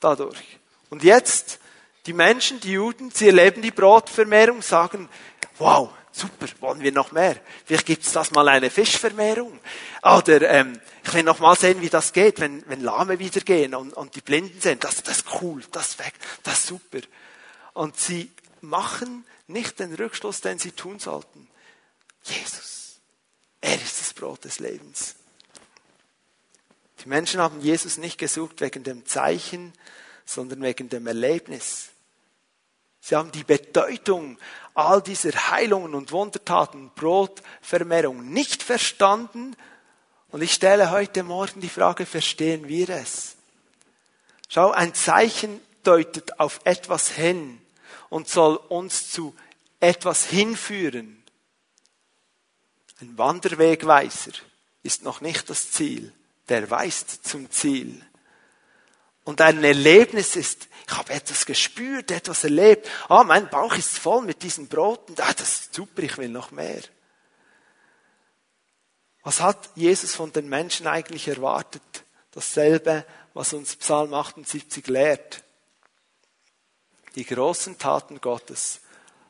[0.00, 0.58] dadurch.
[0.90, 1.58] Und jetzt,
[2.06, 5.08] die Menschen, die Juden, sie erleben die Brotvermehrung, sagen,
[5.58, 7.36] wow, super, wollen wir noch mehr?
[7.64, 9.58] Vielleicht gibt's das mal eine Fischvermehrung.
[10.02, 13.74] Oder ähm, ich will noch mal sehen, wie das geht, wenn, wenn Lahme wieder gehen
[13.74, 14.84] und, und die Blinden sind.
[14.84, 17.00] Das, das ist cool, das weg, das ist super.
[17.72, 21.48] Und sie machen nicht den Rückschluss, den sie tun sollten.
[22.24, 23.00] Jesus,
[23.60, 25.16] er ist das Brot des Lebens.
[27.02, 29.72] Die Menschen haben Jesus nicht gesucht wegen dem Zeichen,
[30.24, 31.88] sondern wegen dem Erlebnis.
[33.00, 34.38] Sie haben die Bedeutung
[34.74, 39.56] all dieser Heilungen und Wundertaten, Brotvermehrung nicht verstanden.
[40.30, 43.36] Und ich stelle heute Morgen die Frage, verstehen wir es?
[44.48, 47.60] Schau, ein Zeichen deutet auf etwas hin
[48.08, 49.34] und soll uns zu
[49.80, 51.22] etwas hinführen.
[53.00, 54.32] Ein Wanderwegweiser
[54.82, 56.12] ist noch nicht das Ziel,
[56.48, 58.04] der weist zum Ziel.
[59.24, 62.88] Und ein Erlebnis ist, ich habe etwas gespürt, etwas erlebt.
[63.08, 65.14] Ah, mein Bauch ist voll mit diesen Broten.
[65.18, 66.82] Ah, das ist super, ich will noch mehr.
[69.22, 71.82] Was hat Jesus von den Menschen eigentlich erwartet?
[72.32, 75.44] Dasselbe, was uns Psalm 78 lehrt.
[77.14, 78.80] Die großen Taten Gottes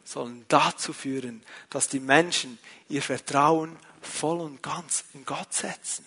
[0.04, 6.06] sollen dazu führen, dass die Menschen ihr Vertrauen voll und ganz in Gott setzen.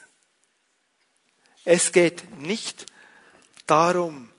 [1.64, 2.86] Es geht nicht
[3.68, 4.30] darum,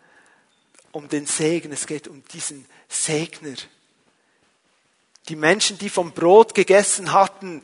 [0.92, 3.56] um den Segen, es geht um diesen Segner.
[5.28, 7.62] Die Menschen, die vom Brot gegessen hatten,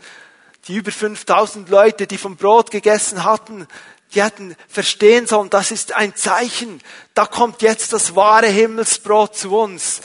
[0.66, 3.66] die über 5000 Leute, die vom Brot gegessen hatten,
[4.14, 6.82] die hätten verstehen sollen, das ist ein Zeichen,
[7.14, 10.02] da kommt jetzt das wahre Himmelsbrot zu uns.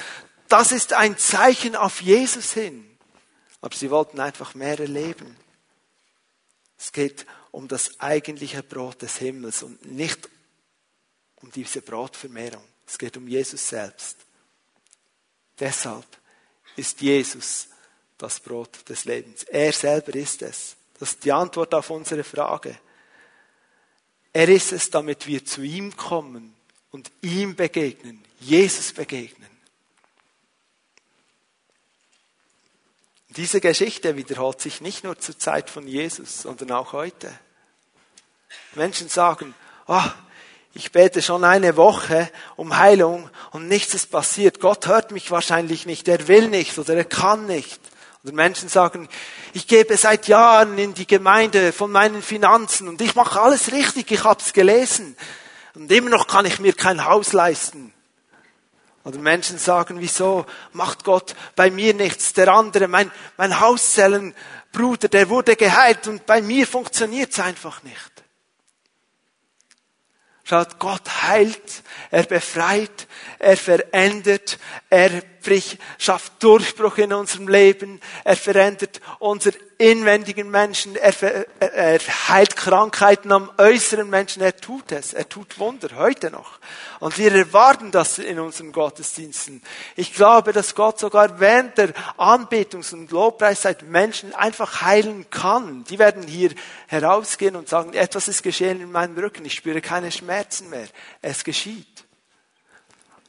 [0.48, 2.86] Das ist ein Zeichen auf Jesus hin.
[3.60, 5.36] Aber sie wollten einfach mehr erleben.
[6.78, 10.30] Es geht um das eigentliche Brot des Himmels und nicht
[11.48, 12.64] um diese Brotvermehrung.
[12.86, 14.18] Es geht um Jesus selbst.
[15.58, 16.06] Deshalb
[16.76, 17.70] ist Jesus
[18.18, 19.44] das Brot des Lebens.
[19.44, 20.76] Er selber ist es.
[21.00, 22.78] Das ist die Antwort auf unsere Frage.
[24.34, 26.54] Er ist es, damit wir zu ihm kommen
[26.92, 29.50] und ihm begegnen, Jesus begegnen.
[33.30, 37.32] Diese Geschichte wiederholt sich nicht nur zur Zeit von Jesus, sondern auch heute.
[38.76, 39.56] Menschen sagen,
[39.88, 40.12] oh,
[40.78, 44.60] ich bete schon eine Woche um Heilung und nichts ist passiert.
[44.60, 47.80] Gott hört mich wahrscheinlich nicht, er will nicht oder er kann nicht.
[48.24, 49.10] Oder Menschen sagen,
[49.54, 54.12] ich gebe seit Jahren in die Gemeinde von meinen Finanzen und ich mache alles richtig,
[54.12, 55.18] ich habe es gelesen.
[55.74, 57.92] Und immer noch kann ich mir kein Haus leisten.
[59.04, 62.34] Oder Menschen sagen, wieso macht Gott bei mir nichts?
[62.34, 68.17] Der andere, mein, mein Hauszellenbruder, der wurde geheilt und bei mir funktioniert es einfach nicht.
[70.48, 73.08] Schaut, Gott heilt, er befreit,
[73.38, 74.58] er verändert,
[74.90, 75.22] er
[75.98, 81.14] schafft Durchbruch in unserem Leben, er verändert unser inwendigen Menschen, er,
[81.60, 86.60] er heilt Krankheiten am äußeren Menschen, er tut es, er tut Wunder, heute noch.
[87.00, 89.62] Und wir erwarten das in unseren Gottesdiensten.
[89.96, 95.84] Ich glaube, dass Gott sogar während der Anbetungs- und Lobpreiszeit Menschen einfach heilen kann.
[95.84, 96.52] Die werden hier
[96.88, 100.88] herausgehen und sagen, etwas ist geschehen in meinem Rücken, ich spüre keine Schmerzen mehr.
[101.22, 102.07] Es geschieht.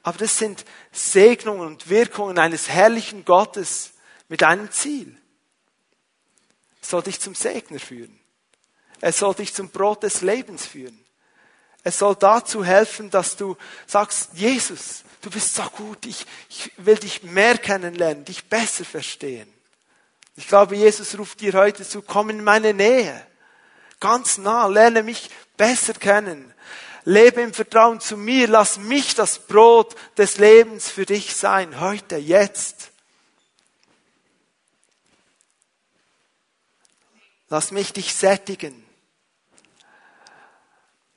[0.08, 3.92] Aber das sind Segnungen und Wirkungen eines herrlichen Gottes
[4.30, 5.14] mit einem Ziel.
[6.80, 8.18] Es soll dich zum Segner führen.
[9.02, 10.98] Es soll dich zum Brot des Lebens führen.
[11.84, 16.96] Es soll dazu helfen, dass du sagst, Jesus, du bist so gut, ich, ich will
[16.96, 19.52] dich mehr kennenlernen, dich besser verstehen.
[20.36, 23.26] Ich glaube, Jesus ruft dir heute zu, komm in meine Nähe.
[24.00, 26.54] Ganz nah, lerne mich besser kennen.
[27.08, 32.16] Lebe im Vertrauen zu mir, lass mich das Brot des Lebens für dich sein, heute,
[32.16, 32.90] jetzt.
[37.48, 38.84] Lass mich dich sättigen,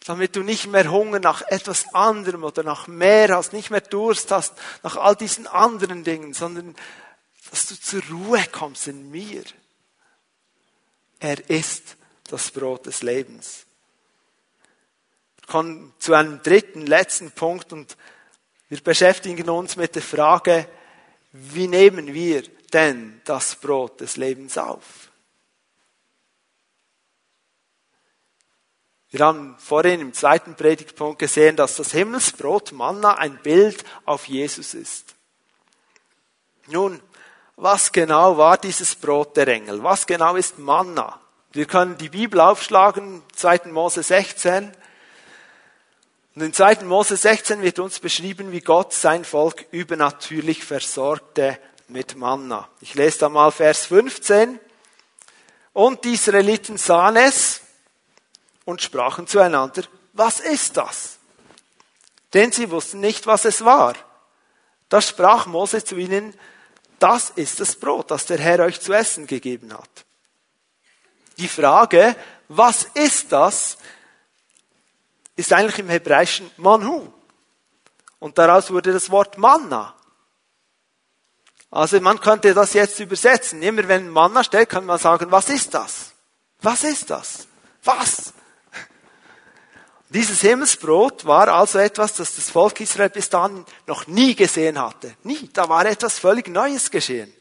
[0.06, 4.32] damit du nicht mehr Hunger nach etwas anderem oder nach mehr hast, nicht mehr Durst
[4.32, 6.74] hast nach all diesen anderen Dingen, sondern
[7.50, 9.44] dass du zur Ruhe kommst in mir.
[11.20, 11.98] Er ist
[12.30, 13.66] das Brot des Lebens.
[15.52, 17.98] Kommen zu einem dritten, letzten Punkt und
[18.70, 20.66] wir beschäftigen uns mit der Frage,
[21.34, 25.12] wie nehmen wir denn das Brot des Lebens auf?
[29.10, 34.74] Wir haben vorhin im zweiten Predigtpunkt gesehen, dass das Himmelsbrot Manna ein Bild auf Jesus
[34.74, 35.16] ist.
[36.68, 37.02] Nun,
[37.58, 39.84] was genau war dieses Brot der Engel?
[39.84, 41.20] Was genau ist Manna?
[41.52, 43.64] Wir können die Bibel aufschlagen, 2.
[43.66, 44.78] Mose 16.
[46.34, 46.84] Und in 2.
[46.86, 52.70] Mose 16 wird uns beschrieben, wie Gott sein Volk übernatürlich versorgte mit Manna.
[52.80, 54.60] Ich lese da mal Vers 15.
[55.74, 57.62] Und die Israeliten sahen es
[58.64, 61.18] und sprachen zueinander, was ist das?
[62.34, 63.96] Denn sie wussten nicht, was es war.
[64.88, 66.34] Da sprach Mose zu ihnen,
[67.00, 70.06] das ist das Brot, das der Herr euch zu essen gegeben hat.
[71.38, 72.16] Die Frage,
[72.48, 73.78] was ist das,
[75.42, 77.08] ist eigentlich im Hebräischen Manhu.
[78.20, 79.96] Und daraus wurde das Wort Manna.
[81.72, 83.62] Also man könnte das jetzt übersetzen.
[83.64, 86.12] Immer wenn Manna steht, kann man sagen, was ist das?
[86.62, 87.48] Was ist das?
[87.84, 88.34] Was?
[90.10, 95.16] Dieses Himmelsbrot war also etwas, das das Volk Israel bis dahin noch nie gesehen hatte.
[95.24, 95.50] Nie.
[95.54, 97.34] Da war etwas völlig Neues geschehen.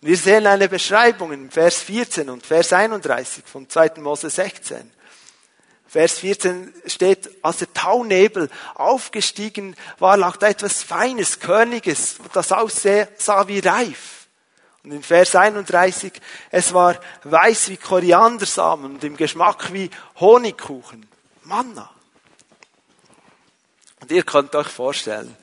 [0.00, 3.92] Und wir sehen eine Beschreibung in Vers 14 und Vers 31 von 2.
[3.98, 4.90] Mose 16.
[5.92, 13.46] Vers 14 steht, als der Taunebel aufgestiegen war, lag da etwas Feines, Körniges, das aussah
[13.46, 14.26] wie reif.
[14.82, 16.14] Und in Vers 31,
[16.50, 21.06] es war weiß wie Koriandersamen und im Geschmack wie Honigkuchen.
[21.42, 21.90] Manna.
[24.00, 25.36] Und ihr könnt euch vorstellen,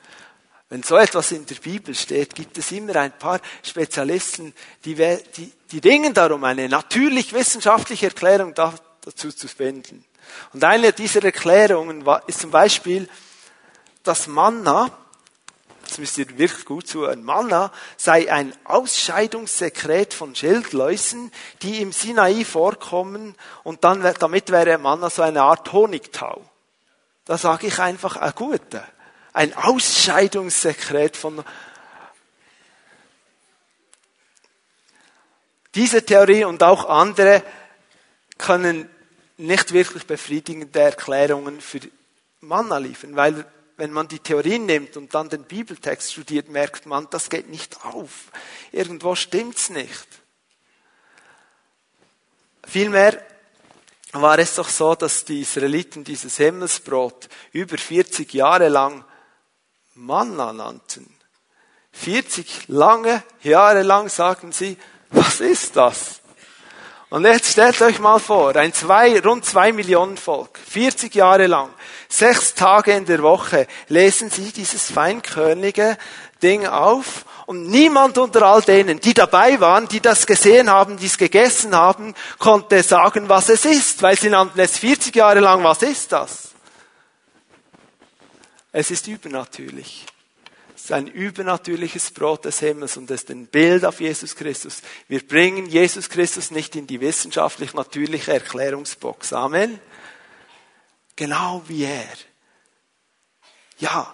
[0.68, 4.52] wenn so etwas in der Bibel steht, gibt es immer ein paar Spezialisten,
[4.84, 10.04] die, die, die ringen darum, eine natürlich wissenschaftliche Erklärung dazu zu finden.
[10.52, 13.08] Und eine dieser Erklärungen ist zum Beispiel,
[14.02, 14.90] dass Manna,
[15.86, 22.44] das müsst ihr wirklich gut zuhören, Manna sei ein Ausscheidungssekret von Schildläusen, die im Sinai
[22.44, 26.42] vorkommen und dann, damit wäre Manna so eine Art Honigtau.
[27.24, 28.84] Da sage ich einfach ein Guter.
[29.32, 31.44] Ein Ausscheidungssekret von
[35.74, 37.44] diese Theorie und auch andere
[38.38, 38.88] können
[39.40, 41.80] nicht wirklich befriedigende Erklärungen für
[42.40, 43.44] Manna liefern, weil
[43.76, 47.82] wenn man die Theorien nimmt und dann den Bibeltext studiert, merkt man, das geht nicht
[47.84, 48.30] auf.
[48.72, 50.06] Irgendwo stimmt's nicht.
[52.66, 53.24] Vielmehr
[54.12, 59.04] war es doch so, dass die Israeliten dieses Himmelsbrot über 40 Jahre lang
[59.94, 61.14] Manna nannten.
[61.92, 64.76] 40 lange Jahre lang sagten sie,
[65.10, 66.19] was ist das?
[67.10, 71.68] Und jetzt stellt euch mal vor, ein zwei, rund zwei Millionen Volk, 40 Jahre lang,
[72.08, 75.98] sechs Tage in der Woche lesen sie dieses feinkörnige
[76.40, 81.06] Ding auf und niemand unter all denen, die dabei waren, die das gesehen haben, die
[81.06, 85.64] es gegessen haben, konnte sagen, was es ist, weil sie nannten es 40 Jahre lang,
[85.64, 86.50] was ist das?
[88.70, 90.06] Es ist übernatürlich.
[90.82, 94.80] Ist ein übernatürliches Brot des Himmels und es ist ein Bild auf Jesus Christus.
[95.08, 99.34] Wir bringen Jesus Christus nicht in die wissenschaftlich natürliche Erklärungsbox.
[99.34, 99.78] Amen.
[101.16, 102.16] Genau wie er.
[103.78, 104.12] Ja,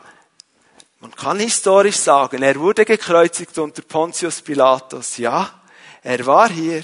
[0.98, 5.18] man kann historisch sagen, er wurde gekreuzigt unter Pontius Pilatus.
[5.18, 5.62] Ja,
[6.02, 6.82] er war hier,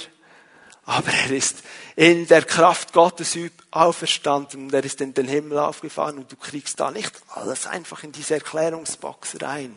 [0.84, 1.56] aber er ist
[1.96, 3.36] in der Kraft Gottes
[3.70, 8.02] auferstanden und er ist in den Himmel aufgefahren und du kriegst da nicht alles einfach
[8.02, 9.76] in diese Erklärungsbox rein.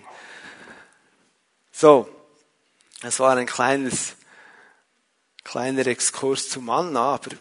[1.71, 2.07] So,
[3.01, 4.15] es war ein kleines,
[5.43, 7.31] kleiner Exkurs zu Manna, aber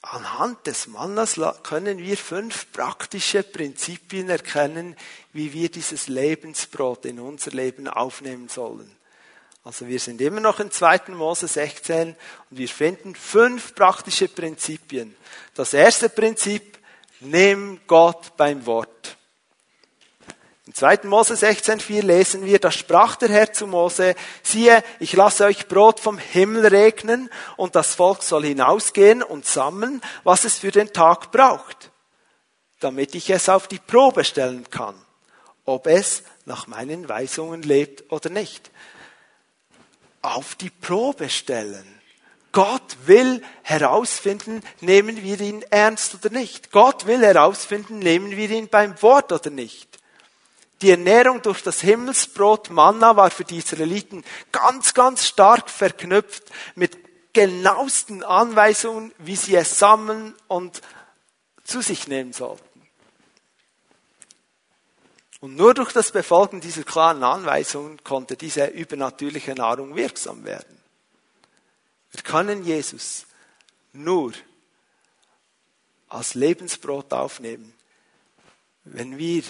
[0.00, 4.96] Anhand des Mannes können wir fünf praktische Prinzipien erkennen,
[5.32, 8.97] wie wir dieses Lebensbrot in unser Leben aufnehmen sollen.
[9.68, 11.08] Also wir sind immer noch in 2.
[11.08, 12.16] Mose 16
[12.48, 15.14] und wir finden fünf praktische Prinzipien.
[15.54, 16.78] Das erste Prinzip,
[17.20, 19.18] nimm Gott beim Wort.
[20.66, 21.00] Im 2.
[21.02, 26.00] Mose 16,4 lesen wir, da sprach der Herr zu Mose, siehe, ich lasse euch Brot
[26.00, 27.28] vom Himmel regnen
[27.58, 31.90] und das Volk soll hinausgehen und sammeln, was es für den Tag braucht.
[32.80, 34.94] damit ich es auf die Probe stellen kann,
[35.66, 38.70] ob es nach meinen Weisungen lebt oder nicht.
[40.22, 41.98] Auf die Probe stellen.
[42.52, 46.72] Gott will herausfinden, nehmen wir ihn ernst oder nicht.
[46.72, 49.98] Gott will herausfinden, nehmen wir ihn beim Wort oder nicht.
[50.80, 56.44] Die Ernährung durch das Himmelsbrot Manna war für die Israeliten ganz, ganz stark verknüpft
[56.76, 56.96] mit
[57.32, 60.80] genauesten Anweisungen, wie sie es sammeln und
[61.64, 62.67] zu sich nehmen sollten.
[65.40, 70.78] Und nur durch das Befolgen dieser klaren Anweisungen konnte diese übernatürliche Nahrung wirksam werden.
[72.10, 73.26] Wir können Jesus
[73.92, 74.32] nur
[76.08, 77.72] als Lebensbrot aufnehmen,
[78.84, 79.42] wenn wir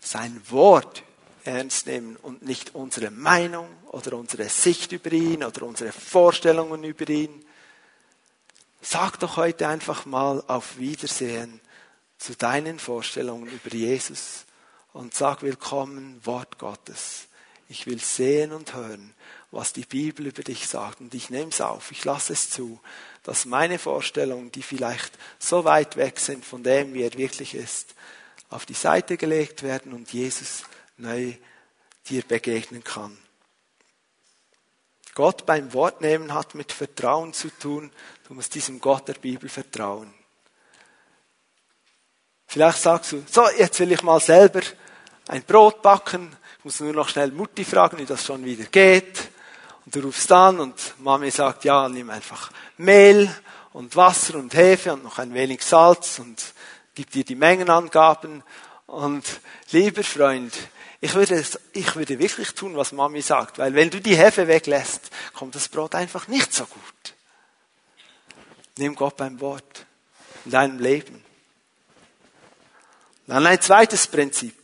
[0.00, 1.02] sein Wort
[1.44, 7.08] ernst nehmen und nicht unsere Meinung oder unsere Sicht über ihn oder unsere Vorstellungen über
[7.10, 7.44] ihn.
[8.80, 11.60] Sag doch heute einfach mal auf Wiedersehen
[12.16, 14.46] zu deinen Vorstellungen über Jesus
[14.94, 17.26] und sag willkommen, Wort Gottes.
[17.68, 19.12] Ich will sehen und hören,
[19.50, 21.00] was die Bibel über dich sagt.
[21.00, 22.80] Und ich nehme es auf, ich lasse es zu,
[23.24, 27.94] dass meine Vorstellungen, die vielleicht so weit weg sind von dem, wie er wirklich ist,
[28.50, 30.62] auf die Seite gelegt werden und Jesus
[30.96, 31.34] neu
[32.08, 33.18] dir begegnen kann.
[35.14, 37.90] Gott beim Wort nehmen hat mit Vertrauen zu tun.
[38.28, 40.14] Du musst diesem Gott der Bibel vertrauen.
[42.46, 44.60] Vielleicht sagst du, so, jetzt will ich mal selber
[45.28, 46.34] ein Brot backen.
[46.58, 49.30] Ich muss nur noch schnell Mutti fragen, wie das schon wieder geht.
[49.84, 53.34] Und du rufst an und Mami sagt, ja, nimm einfach Mehl
[53.72, 56.42] und Wasser und Hefe und noch ein wenig Salz und
[56.94, 58.42] gibt dir die Mengenangaben.
[58.86, 59.24] Und
[59.72, 60.54] lieber Freund,
[61.00, 65.10] ich würde, ich würde wirklich tun, was Mami sagt, weil wenn du die Hefe weglässt,
[65.34, 67.14] kommt das Brot einfach nicht so gut.
[68.78, 69.86] Nimm Gott beim Wort
[70.44, 71.22] in deinem Leben.
[73.26, 74.63] Dann ein zweites Prinzip.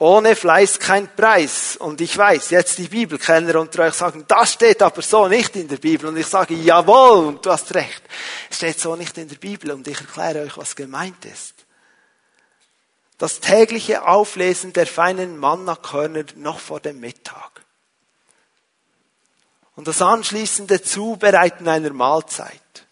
[0.00, 1.76] Ohne Fleiß kein Preis.
[1.76, 5.68] Und ich weiß, jetzt die Bibelkenner unter euch sagen, das steht aber so nicht in
[5.68, 6.08] der Bibel.
[6.08, 8.02] Und ich sage, jawohl, und du hast recht.
[8.50, 11.54] Es steht so nicht in der Bibel und ich erkläre euch, was gemeint ist
[13.20, 17.66] das tägliche Auflesen der feinen Mannakörner noch vor dem Mittag.
[19.76, 22.86] Und das anschließende Zubereiten einer Mahlzeit.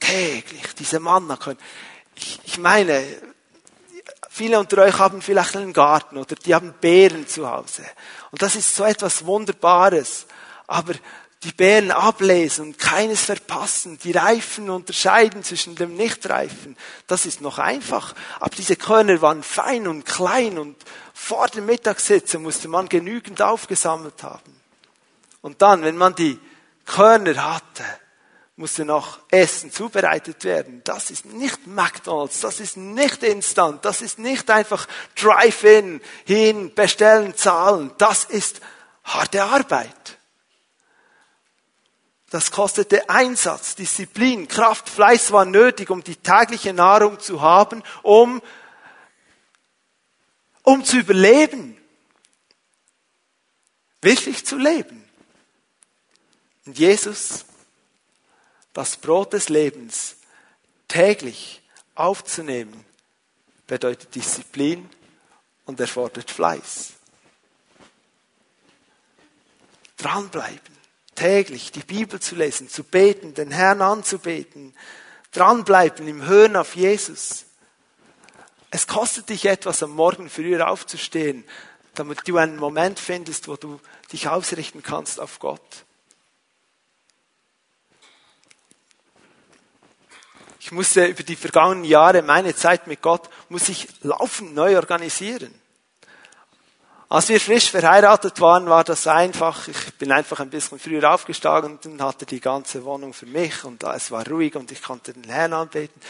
[0.00, 1.60] Täglich, diese Mannakörner.
[2.14, 3.04] Ich, ich meine,
[4.38, 7.82] viele unter euch haben vielleicht einen Garten oder die haben Beeren zu Hause.
[8.30, 10.26] Und das ist so etwas Wunderbares.
[10.68, 10.94] Aber
[11.42, 17.58] die Beeren ablesen und keines verpassen, die Reifen unterscheiden zwischen dem Nichtreifen, das ist noch
[17.58, 18.14] einfach.
[18.38, 20.76] Aber diese Körner waren fein und klein und
[21.12, 24.60] vor dem Mittagssitzen musste man genügend aufgesammelt haben.
[25.40, 26.38] Und dann, wenn man die
[26.84, 27.84] Körner hatte,
[28.58, 30.82] musste noch Essen zubereitet werden.
[30.82, 37.36] Das ist nicht McDonald's, das ist nicht Instant, das ist nicht einfach Drive-in, hin, bestellen,
[37.36, 37.92] zahlen.
[37.98, 38.60] Das ist
[39.04, 40.18] harte Arbeit.
[42.30, 48.42] Das kostete Einsatz, Disziplin, Kraft, Fleiß war nötig, um die tägliche Nahrung zu haben, um,
[50.64, 51.80] um zu überleben.
[54.02, 55.08] Wirklich zu leben.
[56.66, 57.46] Und Jesus,
[58.78, 60.18] das Brot des Lebens,
[60.86, 61.60] täglich
[61.96, 62.84] aufzunehmen,
[63.66, 64.88] bedeutet Disziplin
[65.66, 66.92] und erfordert Fleiß.
[69.96, 70.78] Dranbleiben
[71.16, 74.76] täglich die Bibel zu lesen, zu beten, den Herrn anzubeten,
[75.32, 77.46] dranbleiben im Hören auf Jesus.
[78.70, 81.42] Es kostet dich etwas, am Morgen früher aufzustehen,
[81.96, 83.80] damit du einen Moment findest, wo du
[84.12, 85.84] dich ausrichten kannst auf Gott.
[90.60, 95.54] Ich musste über die vergangenen Jahre meine Zeit mit Gott, muss ich laufend neu organisieren.
[97.10, 99.66] Als wir frisch verheiratet waren, war das einfach.
[99.66, 104.10] Ich bin einfach ein bisschen früher aufgestanden hatte die ganze Wohnung für mich und es
[104.10, 106.02] war ruhig und ich konnte den Herrn anbeten.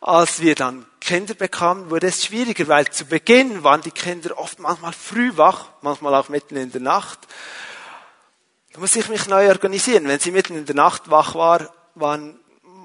[0.00, 4.60] Als wir dann Kinder bekamen, wurde es schwieriger, weil zu Beginn waren die Kinder oft
[4.60, 7.18] manchmal früh wach, manchmal auch mitten in der Nacht.
[8.72, 10.06] Da muss ich mich neu organisieren.
[10.06, 12.38] Wenn sie mitten in der Nacht wach war, waren,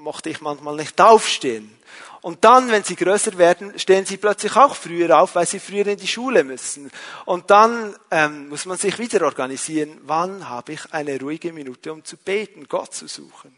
[0.04, 1.76] mochte ich manchmal nicht aufstehen.
[2.20, 5.86] Und dann, wenn sie größer werden, stehen sie plötzlich auch früher auf, weil sie früher
[5.86, 6.90] in die Schule müssen.
[7.26, 12.02] Und dann ähm, muss man sich wieder organisieren, wann habe ich eine ruhige Minute, um
[12.02, 13.54] zu beten, Gott zu suchen.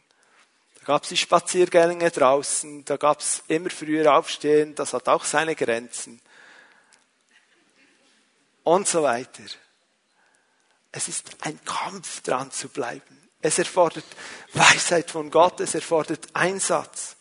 [0.81, 5.25] Da gab es die Spaziergänge draußen, da gab es immer früher aufstehen, das hat auch
[5.25, 6.21] seine Grenzen.
[8.65, 9.45] Und so weiter.
[10.91, 13.26] Es ist ein Kampf dran zu bleiben.
[13.41, 14.05] Es erfordert
[14.55, 17.17] Weisheit von Gott, es erfordert Einsatz.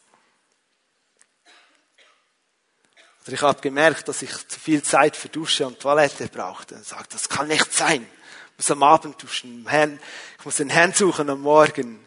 [3.25, 6.75] Oder ich habe gemerkt, dass ich zu viel Zeit für Dusche und Toilette brauchte.
[6.75, 8.07] Und sagte, das kann nicht sein.
[8.51, 12.05] Ich muss am Abend duschen, ich muss den Herrn suchen am Morgen.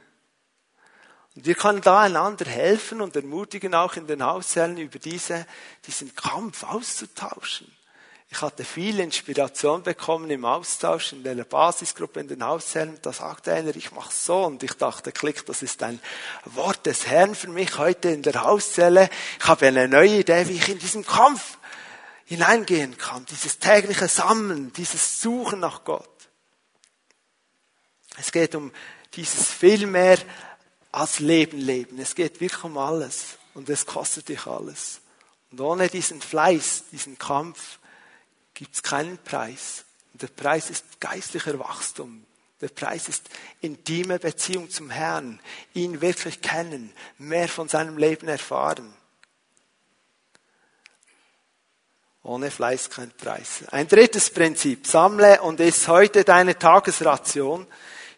[1.34, 5.46] Und wir können da einander helfen und ermutigen, auch in den Hauszellen über diese,
[5.86, 7.70] diesen Kampf auszutauschen.
[8.30, 12.98] Ich hatte viel Inspiration bekommen im Austausch in der Basisgruppe in den Hauszellen.
[13.00, 14.44] Da sagte einer, ich mache so.
[14.44, 15.98] Und ich dachte, klick, das ist ein
[16.44, 19.08] Wort des Herrn für mich heute in der Hauszelle.
[19.40, 21.56] Ich habe eine neue Idee, wie ich in diesen Kampf
[22.26, 23.24] hineingehen kann.
[23.30, 26.08] Dieses tägliche Sammeln, dieses Suchen nach Gott.
[28.18, 28.72] Es geht um
[29.14, 30.18] dieses viel mehr
[30.92, 31.98] als Leben leben.
[31.98, 33.38] Es geht wirklich um alles.
[33.54, 35.00] Und es kostet dich alles.
[35.50, 37.77] Und ohne diesen Fleiß, diesen Kampf,
[38.58, 39.84] gibt es keinen Preis.
[40.14, 42.26] Der Preis ist geistlicher Wachstum.
[42.60, 43.30] Der Preis ist
[43.60, 45.38] intime Beziehung zum Herrn,
[45.74, 48.92] ihn wirklich kennen, mehr von seinem Leben erfahren.
[52.24, 53.62] Ohne Fleiß kein Preis.
[53.70, 54.88] Ein drittes Prinzip.
[54.88, 57.64] Sammle und iss heute deine Tagesration.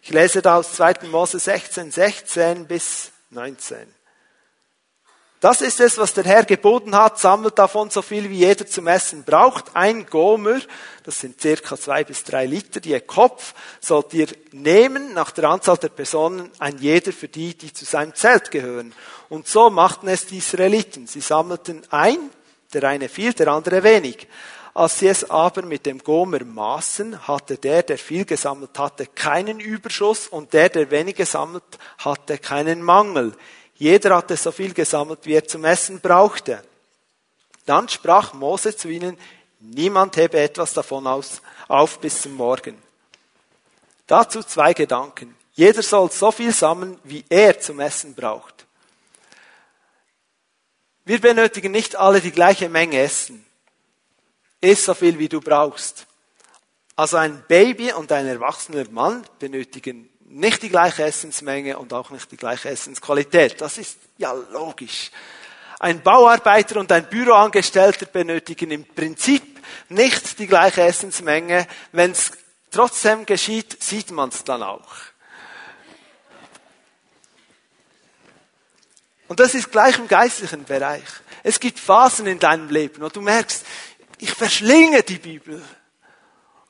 [0.01, 1.07] Ich lese da aus 2.
[1.11, 4.00] Mose 16, 16 bis 19.
[5.41, 7.17] Das ist es, was der Herr geboten hat.
[7.17, 9.75] Sammelt davon so viel, wie jeder zum Essen braucht.
[9.75, 10.59] Ein Gomer,
[11.03, 15.77] das sind circa zwei bis drei Liter, je Kopf, sollt ihr nehmen, nach der Anzahl
[15.77, 18.93] der Personen, ein jeder für die, die zu seinem Zelt gehören.
[19.29, 21.07] Und so machten es die Israeliten.
[21.07, 22.19] Sie sammelten ein,
[22.71, 24.27] der eine viel, der andere wenig.
[24.75, 29.59] Als sie es aber mit dem Gomer maßen, hatte der, der viel gesammelt hatte, keinen
[29.59, 31.63] Überschuss und der, der wenig gesammelt
[31.97, 33.33] hatte, keinen Mangel.
[33.81, 36.63] Jeder hatte so viel gesammelt, wie er zum Essen brauchte.
[37.65, 39.17] Dann sprach Mose zu ihnen,
[39.59, 42.79] niemand hebe etwas davon aus, auf bis zum Morgen.
[44.05, 45.35] Dazu zwei Gedanken.
[45.53, 48.67] Jeder soll so viel sammeln, wie er zum Essen braucht.
[51.03, 53.43] Wir benötigen nicht alle die gleiche Menge Essen.
[54.61, 56.05] Iss so viel, wie du brauchst.
[56.95, 62.31] Also ein Baby und ein erwachsener Mann benötigen nicht die gleiche Essensmenge und auch nicht
[62.31, 63.59] die gleiche Essensqualität.
[63.59, 65.11] Das ist ja logisch.
[65.79, 69.59] Ein Bauarbeiter und ein Büroangestellter benötigen im Prinzip
[69.89, 71.67] nicht die gleiche Essensmenge.
[71.91, 72.31] Wenn es
[72.69, 74.87] trotzdem geschieht, sieht man es dann auch.
[79.27, 81.07] Und das ist gleich im geistlichen Bereich.
[81.43, 83.65] Es gibt Phasen in deinem Leben, wo du merkst,
[84.17, 85.63] ich verschlinge die Bibel.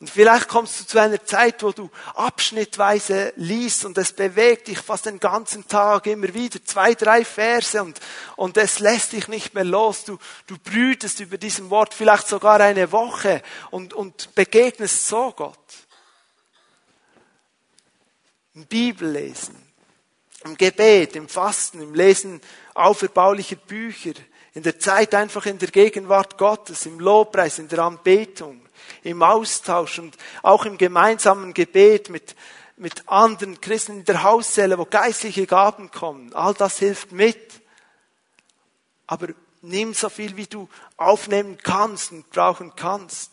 [0.02, 4.80] Und vielleicht kommst du zu einer Zeit, wo du abschnittweise liest und es bewegt dich
[4.80, 8.00] fast den ganzen Tag immer wieder, zwei, drei Verse und,
[8.36, 10.04] und es lässt dich nicht mehr los.
[10.04, 15.60] Du, du brütest über diesem Wort vielleicht sogar eine Woche und, und begegnest so Gott.
[18.56, 19.56] Im Bibellesen,
[20.44, 22.42] im Gebet, im Fasten, im Lesen
[22.74, 24.14] auferbaulicher Bücher,
[24.56, 28.61] in der Zeit einfach in der Gegenwart Gottes, im Lobpreis, in der Anbetung
[29.04, 32.36] im Austausch und auch im gemeinsamen Gebet mit,
[32.78, 36.34] mit anderen Christen in der Hauszelle, wo geistliche Gaben kommen.
[36.34, 37.62] All das hilft mit.
[39.08, 39.28] Aber
[39.62, 43.32] nimm so viel, wie du aufnehmen kannst und brauchen kannst.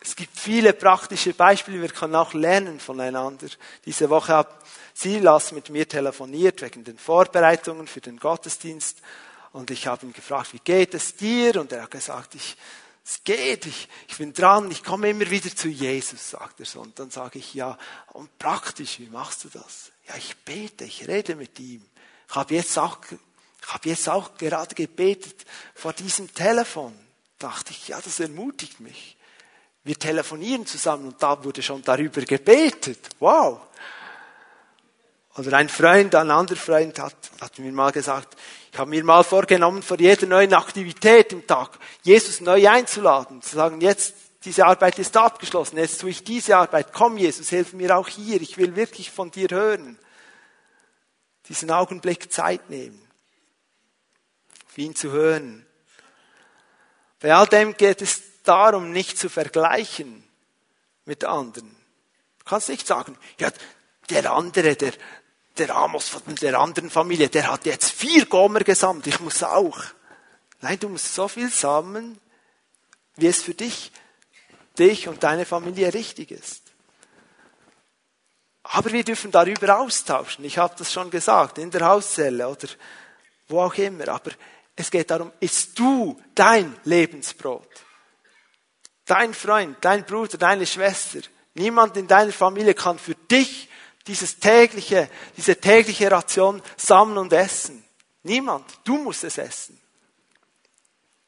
[0.00, 3.48] Es gibt viele praktische Beispiele, wir können auch lernen voneinander.
[3.84, 4.48] Diese Woche hat
[4.94, 9.02] Silas mit mir telefoniert wegen den Vorbereitungen für den Gottesdienst
[9.52, 11.60] und ich habe ihn gefragt, wie geht es dir?
[11.60, 12.56] Und er hat gesagt, ich
[13.06, 16.80] es geht, ich, ich bin dran, ich komme immer wieder zu Jesus, sagt er so.
[16.80, 17.78] Und dann sage ich, ja,
[18.12, 19.92] und praktisch, wie machst du das?
[20.08, 21.86] Ja, ich bete, ich rede mit ihm.
[22.28, 25.46] Ich habe jetzt auch, ich habe jetzt auch gerade gebetet
[25.76, 26.98] vor diesem Telefon.
[27.38, 29.16] Dachte ich, ja, das ermutigt mich.
[29.84, 33.10] Wir telefonieren zusammen und da wurde schon darüber gebetet.
[33.20, 33.60] Wow.
[35.36, 38.36] Oder ein Freund, ein anderer Freund hat, hat mir mal gesagt,
[38.72, 43.56] ich habe mir mal vorgenommen, vor jeder neuen Aktivität im Tag Jesus neu einzuladen, zu
[43.56, 44.14] sagen, jetzt
[44.44, 48.40] diese Arbeit ist abgeschlossen, jetzt tue ich diese Arbeit, komm Jesus, hilf mir auch hier,
[48.40, 49.98] ich will wirklich von dir hören.
[51.48, 53.00] Diesen Augenblick Zeit nehmen,
[54.66, 55.66] auf ihn zu hören.
[57.20, 60.24] Bei all dem geht es darum, nicht zu vergleichen
[61.04, 61.68] mit anderen.
[62.38, 63.50] Du kannst nicht sagen, ja,
[64.10, 64.92] der andere, der,
[65.58, 69.78] der Amos von der anderen Familie, der hat jetzt vier Gomer gesammelt, ich muss auch.
[70.60, 72.18] Nein, du musst so viel sammeln,
[73.16, 73.92] wie es für dich,
[74.78, 76.62] dich und deine Familie richtig ist.
[78.62, 80.44] Aber wir dürfen darüber austauschen.
[80.44, 82.68] Ich habe das schon gesagt, in der Hauszelle oder
[83.48, 84.08] wo auch immer.
[84.08, 84.32] Aber
[84.74, 87.68] es geht darum, isst du dein Lebensbrot?
[89.04, 91.20] Dein Freund, dein Bruder, deine Schwester.
[91.54, 93.68] Niemand in deiner Familie kann für dich
[94.06, 97.84] dieses tägliche, diese tägliche Ration sammeln und essen.
[98.22, 98.64] Niemand.
[98.84, 99.80] Du musst es essen.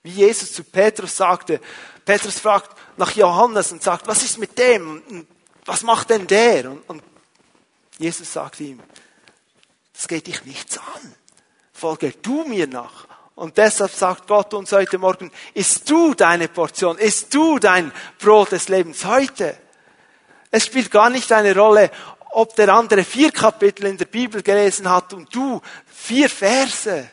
[0.02, 1.60] Wie Jesus zu Petrus sagte,
[2.04, 5.26] Petrus fragt nach Johannes und sagt, was ist mit dem?
[5.64, 6.70] Was macht denn der?
[6.70, 7.02] Und, und
[7.98, 8.80] Jesus sagt ihm,
[9.92, 11.14] das geht dich nichts an.
[11.72, 13.06] Folge du mir nach.
[13.34, 18.52] Und deshalb sagt Gott uns heute Morgen, isst du deine Portion, isst du dein Brot
[18.52, 19.56] des Lebens heute.
[20.50, 21.90] Es spielt gar nicht eine Rolle,
[22.30, 27.10] ob der andere vier Kapitel in der Bibel gelesen hat und du vier Verse.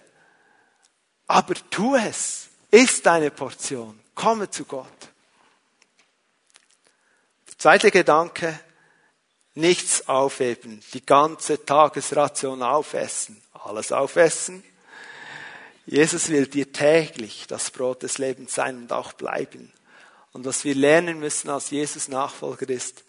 [1.28, 2.47] Aber tu es.
[2.72, 3.99] Isst deine Portion.
[4.13, 4.88] Komme zu Gott.
[7.47, 8.59] Der zweite Gedanke,
[9.53, 10.82] nichts aufheben.
[10.93, 13.41] Die ganze Tagesration aufessen.
[13.53, 14.63] Alles aufessen
[15.86, 19.72] Jesus will dir täglich das Brot des Lebens sein und auch bleiben.
[20.32, 23.03] Und was wir lernen müssen als Jesus Nachfolger ist,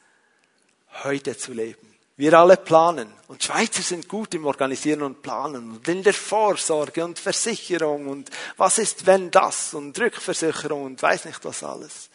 [1.03, 1.96] heute zu leben.
[2.17, 3.13] Wir alle planen.
[3.29, 8.31] Und Schweizer sind gut im Organisieren und Planen und in der Vorsorge und Versicherung und
[8.57, 12.09] was ist wenn das und Rückversicherung und weiß nicht was alles.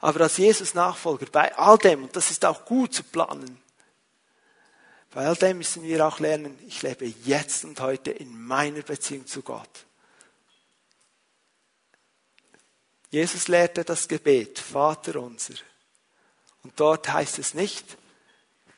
[0.00, 3.60] Aber als Jesus Nachfolger bei all dem, und das ist auch gut zu planen,
[5.10, 9.26] bei all dem müssen wir auch lernen, ich lebe jetzt und heute in meiner Beziehung
[9.26, 9.86] zu Gott.
[13.10, 15.54] Jesus lehrte das Gebet, Vater unser.
[16.62, 17.96] Und dort heißt es nicht,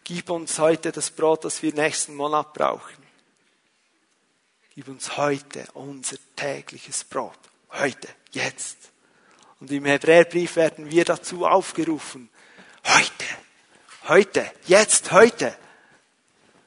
[0.05, 3.01] gib uns heute das Brot, das wir nächsten Monat brauchen.
[4.75, 7.39] Gib uns heute unser tägliches Brot.
[7.73, 8.77] Heute, jetzt.
[9.61, 12.31] Und im Hebräerbrief werden wir dazu aufgerufen.
[12.87, 13.25] Heute,
[14.09, 15.57] heute, jetzt, heute.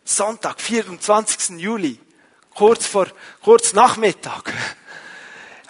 [0.06, 1.58] Sonntag, 24.
[1.60, 2.00] Juli,
[2.54, 3.08] kurz vor,
[3.42, 4.54] kurz Nachmittag.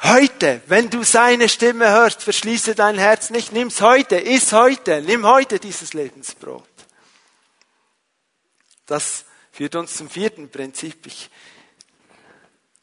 [0.02, 5.26] Heute, wenn du seine Stimme hörst, verschließe dein Herz nicht, nimm's heute, iss heute, nimm
[5.26, 6.68] heute dieses Lebensbrot.
[8.86, 11.06] Das führt uns zum vierten Prinzip.
[11.06, 11.30] Ich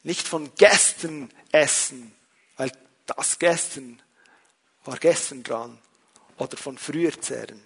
[0.03, 2.15] nicht von gestern essen,
[2.57, 2.73] weil
[3.07, 4.01] das gestern
[4.85, 5.79] war gestern dran,
[6.39, 7.63] oder von früher zehren.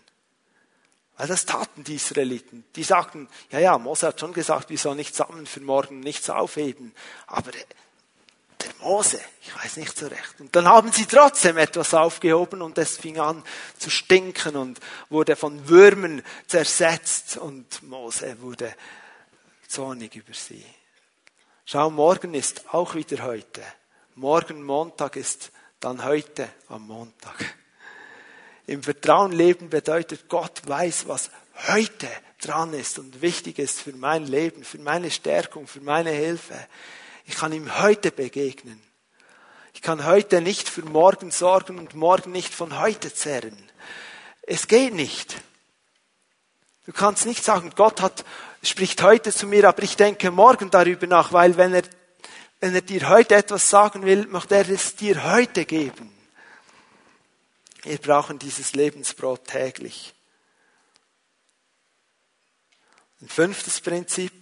[1.16, 2.64] Weil das taten die Israeliten.
[2.74, 6.28] Die sagten, ja, ja, Mose hat schon gesagt, wir sollen nicht sammeln für morgen, nichts
[6.28, 6.92] aufheben.
[7.28, 7.52] Aber
[8.64, 10.40] der Mose, ich weiß nicht so recht.
[10.40, 13.42] Und dann haben sie trotzdem etwas aufgehoben und es fing an
[13.78, 18.74] zu stinken und wurde von Würmern zersetzt und Mose wurde
[19.68, 20.64] zornig über sie.
[21.64, 23.62] Schau, morgen ist auch wieder heute.
[24.14, 25.50] Morgen Montag ist
[25.80, 27.54] dann heute am Montag.
[28.66, 31.30] Im Vertrauen leben bedeutet, Gott weiß, was
[31.68, 32.08] heute
[32.40, 36.54] dran ist und wichtig ist für mein Leben, für meine Stärkung, für meine Hilfe.
[37.24, 38.80] Ich kann ihm heute begegnen.
[39.72, 43.56] Ich kann heute nicht für morgen sorgen und morgen nicht von heute zerren.
[44.42, 45.42] Es geht nicht.
[46.86, 48.24] Du kannst nicht sagen, Gott hat,
[48.62, 51.82] spricht heute zu mir, aber ich denke morgen darüber nach, weil wenn er,
[52.60, 56.12] wenn er dir heute etwas sagen will, möchte er es dir heute geben.
[57.82, 60.14] Wir brauchen dieses Lebensbrot täglich.
[63.20, 64.32] Ein fünftes Prinzip,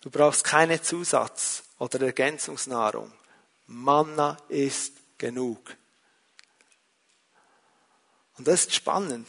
[0.00, 3.12] Du brauchst keine Zusatz- oder Ergänzungsnahrung.
[3.66, 5.76] Manna ist genug.
[8.38, 9.28] Und das ist spannend.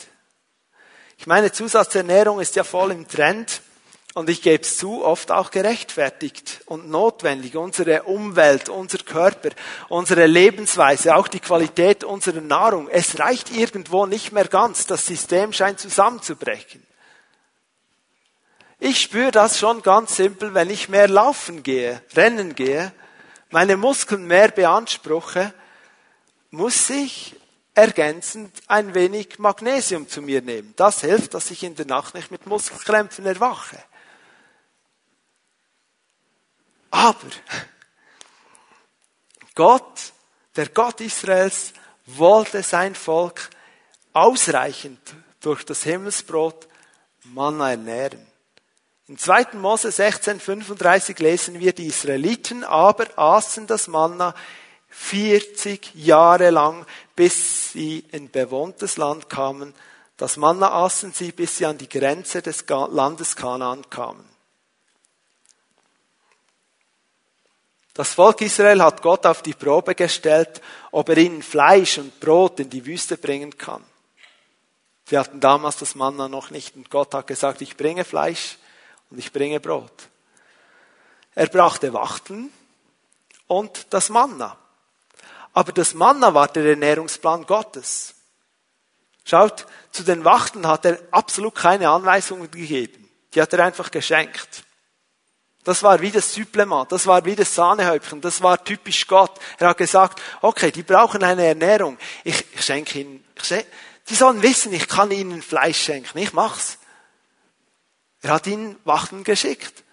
[1.17, 3.61] Ich meine, Zusatzernährung ist ja voll im Trend
[4.13, 7.55] und ich gebe es zu, oft auch gerechtfertigt und notwendig.
[7.55, 9.49] Unsere Umwelt, unser Körper,
[9.89, 12.89] unsere Lebensweise, auch die Qualität unserer Nahrung.
[12.89, 14.88] Es reicht irgendwo nicht mehr ganz.
[14.88, 16.82] Das System scheint zusammenzubrechen.
[18.84, 22.91] Ich spüre das schon ganz simpel, wenn ich mehr laufen gehe, rennen gehe,
[23.51, 25.53] meine Muskeln mehr beanspruche,
[26.49, 27.36] muss ich
[27.75, 30.73] ergänzend ein wenig Magnesium zu mir nehmen.
[30.77, 33.77] Das hilft, dass ich in der Nacht nicht mit Muskelkrämpfen erwache.
[36.89, 37.29] Aber
[39.53, 40.11] Gott,
[40.55, 41.73] der Gott Israels,
[42.07, 43.51] wollte sein Volk
[44.11, 46.67] ausreichend durch das Himmelsbrot
[47.25, 48.30] Manna ernähren.
[49.12, 49.57] In 2.
[49.57, 54.34] Mose 16, 35 lesen wir, die Israeliten aber aßen das Manna
[54.88, 59.76] 40 Jahre lang, bis sie in bewohntes Land kamen.
[60.16, 64.24] Das Manna aßen sie, bis sie an die Grenze des Landes Kanaan kamen.
[67.93, 72.62] Das Volk Israel hat Gott auf die Probe gestellt, ob er ihnen Fleisch und Brot
[72.62, 73.84] in die Wüste bringen kann.
[75.07, 78.55] Sie hatten damals das Manna noch nicht und Gott hat gesagt, ich bringe Fleisch
[79.12, 80.09] und ich bringe Brot.
[81.36, 82.51] Er brachte Wachteln
[83.47, 84.57] und das Manna.
[85.53, 88.16] Aber das Manna war der Ernährungsplan Gottes.
[89.26, 93.09] Schaut, zu den Wachteln hat er absolut keine Anweisungen gegeben.
[93.34, 94.64] Die hat er einfach geschenkt.
[95.64, 99.32] Das war wie das Supplement, das war wie das Sahnehäubchen, das war typisch Gott.
[99.59, 101.99] Er hat gesagt, okay, die brauchen eine Ernährung.
[102.24, 103.68] Ich, ich schenke ihnen, ich schenke,
[104.09, 106.80] die sollen wissen, ich kann ihnen Fleisch schenken, ich mach's.
[108.22, 109.84] Er hat ihnen Wachen geschickt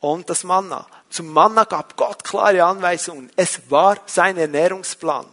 [0.00, 0.86] und das Manna.
[1.08, 3.30] Zum Manna gab Gott klare Anweisungen.
[3.36, 5.26] Es war sein Ernährungsplan.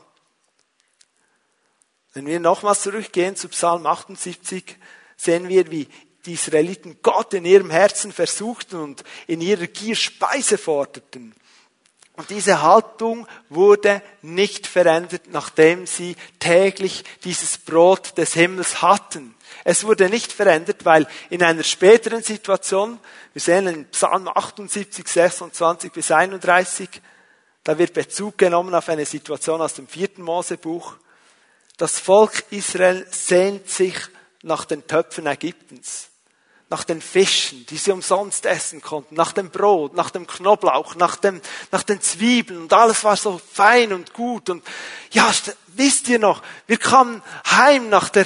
[2.13, 4.77] Wenn wir nochmals zurückgehen zu Psalm 78,
[5.17, 5.87] sehen wir, wie
[6.25, 11.35] die Israeliten Gott in ihrem Herzen versuchten und in ihrer Gier Speise forderten.
[12.15, 19.35] Und diese Haltung wurde nicht verändert, nachdem sie täglich dieses Brot des Himmels hatten.
[19.63, 22.99] Es wurde nicht verändert, weil in einer späteren Situation,
[23.33, 26.89] wir sehen in Psalm 78, 26 bis 31,
[27.63, 30.95] da wird Bezug genommen auf eine Situation aus dem vierten Mosebuch.
[31.77, 33.95] Das Volk Israel sehnt sich
[34.41, 36.09] nach den Töpfen Ägyptens
[36.73, 41.15] nach den Fischen, die sie umsonst essen konnten, nach dem Brot, nach dem Knoblauch, nach,
[41.17, 41.39] dem,
[41.71, 44.63] nach den Zwiebeln und alles war so fein und gut und
[45.11, 45.31] ja,
[45.67, 48.25] wisst ihr noch, wir kamen heim nach der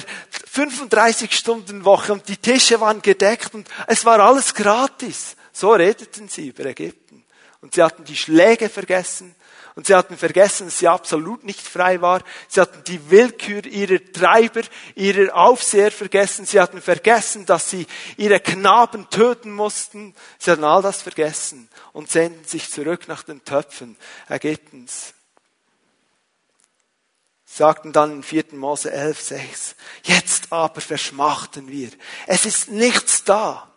[0.50, 5.36] 35 Stunden Woche und die Tische waren gedeckt und es war alles gratis.
[5.52, 7.24] So redeten sie über Ägypten.
[7.60, 9.34] Und sie hatten die Schläge vergessen,
[9.78, 12.24] und sie hatten vergessen, dass sie absolut nicht frei war.
[12.48, 14.62] Sie hatten die Willkür ihrer Treiber,
[14.96, 16.46] ihrer Aufseher vergessen.
[16.46, 20.16] Sie hatten vergessen, dass sie ihre Knaben töten mussten.
[20.40, 23.96] Sie hatten all das vergessen und sehnten sich zurück nach den Töpfen
[24.28, 25.14] Ägyptens.
[27.44, 28.46] Sagten dann in 4.
[28.54, 31.90] Mose 11, 6, jetzt aber verschmachten wir.
[32.26, 33.72] Es ist nichts da.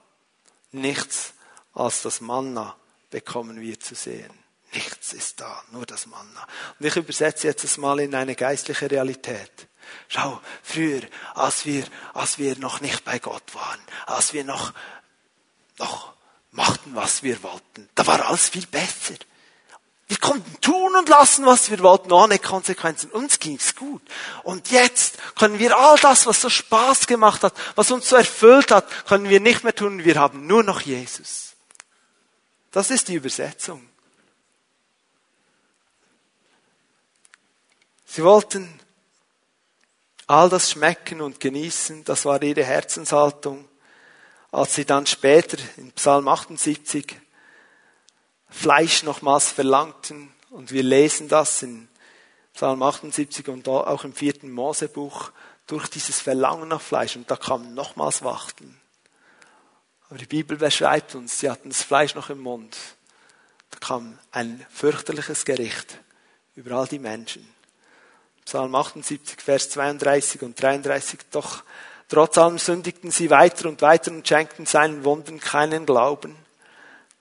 [0.71, 1.33] Nichts
[1.75, 2.75] als das Manna
[3.11, 4.40] bekommen wir zu sehen.
[4.73, 6.47] Nichts ist da, nur das Manna.
[6.79, 9.67] Und ich übersetze jetzt das mal in eine geistliche Realität.
[10.07, 11.01] Schau, früher,
[11.35, 14.73] als wir, als wir noch nicht bei Gott waren, als wir noch,
[15.77, 16.13] noch
[16.51, 19.15] machten, was wir wollten, da war alles viel besser.
[20.07, 23.11] Wir konnten tun und lassen, was wir wollten, ohne Konsequenzen.
[23.11, 24.01] Uns ging's gut.
[24.43, 28.71] Und jetzt können wir all das, was so Spaß gemacht hat, was uns so erfüllt
[28.71, 30.03] hat, können wir nicht mehr tun.
[30.03, 31.53] Wir haben nur noch Jesus.
[32.71, 33.87] Das ist die Übersetzung.
[38.13, 38.69] Sie wollten
[40.27, 43.69] all das schmecken und genießen, das war ihre Herzenshaltung.
[44.51, 47.15] Als sie dann später in Psalm 78
[48.49, 51.87] Fleisch nochmals verlangten, und wir lesen das in
[52.53, 55.31] Psalm 78 und auch im vierten Mosebuch,
[55.65, 58.77] durch dieses Verlangen nach Fleisch, und da kamen nochmals Wachteln.
[60.09, 62.75] Aber die Bibel beschreibt uns, sie hatten das Fleisch noch im Mund.
[63.69, 65.97] Da kam ein fürchterliches Gericht
[66.55, 67.60] über all die Menschen.
[68.51, 71.21] Psalm 78, Vers 32 und 33.
[71.31, 71.63] Doch
[72.09, 76.35] trotz allem sündigten sie weiter und weiter und schenkten seinen Wunden keinen Glauben.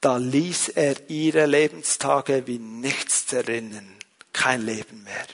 [0.00, 3.94] Da ließ er ihre Lebenstage wie nichts zerrinnen.
[4.32, 5.26] Kein Leben mehr.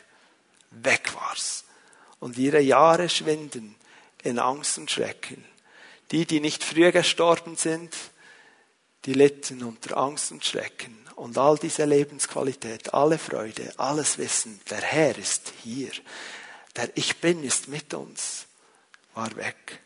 [0.70, 1.64] Weg war's.
[2.20, 3.74] Und ihre Jahre schwinden
[4.22, 5.42] in Angst und Schrecken.
[6.10, 7.96] Die, die nicht früher gestorben sind,
[9.06, 11.05] die litten unter Angst und Schrecken.
[11.16, 15.90] Und all diese Lebensqualität, alle Freude, alles Wissen, der Herr ist hier.
[16.76, 18.46] Der Ich Bin ist mit uns,
[19.14, 19.80] war weg.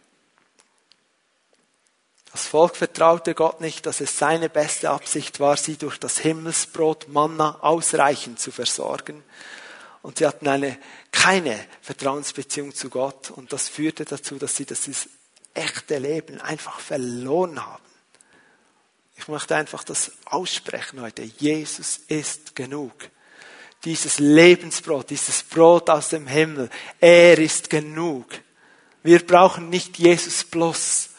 [2.32, 7.08] Das Volk vertraute Gott nicht, dass es seine beste Absicht war, sie durch das Himmelsbrot
[7.08, 9.22] Manna ausreichend zu versorgen.
[10.02, 10.78] Und sie hatten eine,
[11.12, 13.30] keine Vertrauensbeziehung zu Gott.
[13.30, 14.88] Und das führte dazu, dass sie das
[15.54, 17.89] echte Leben einfach verloren haben.
[19.20, 21.22] Ich möchte einfach das aussprechen heute.
[21.36, 22.94] Jesus ist genug.
[23.84, 28.24] Dieses Lebensbrot, dieses Brot aus dem Himmel, er ist genug.
[29.02, 31.10] Wir brauchen nicht Jesus plus.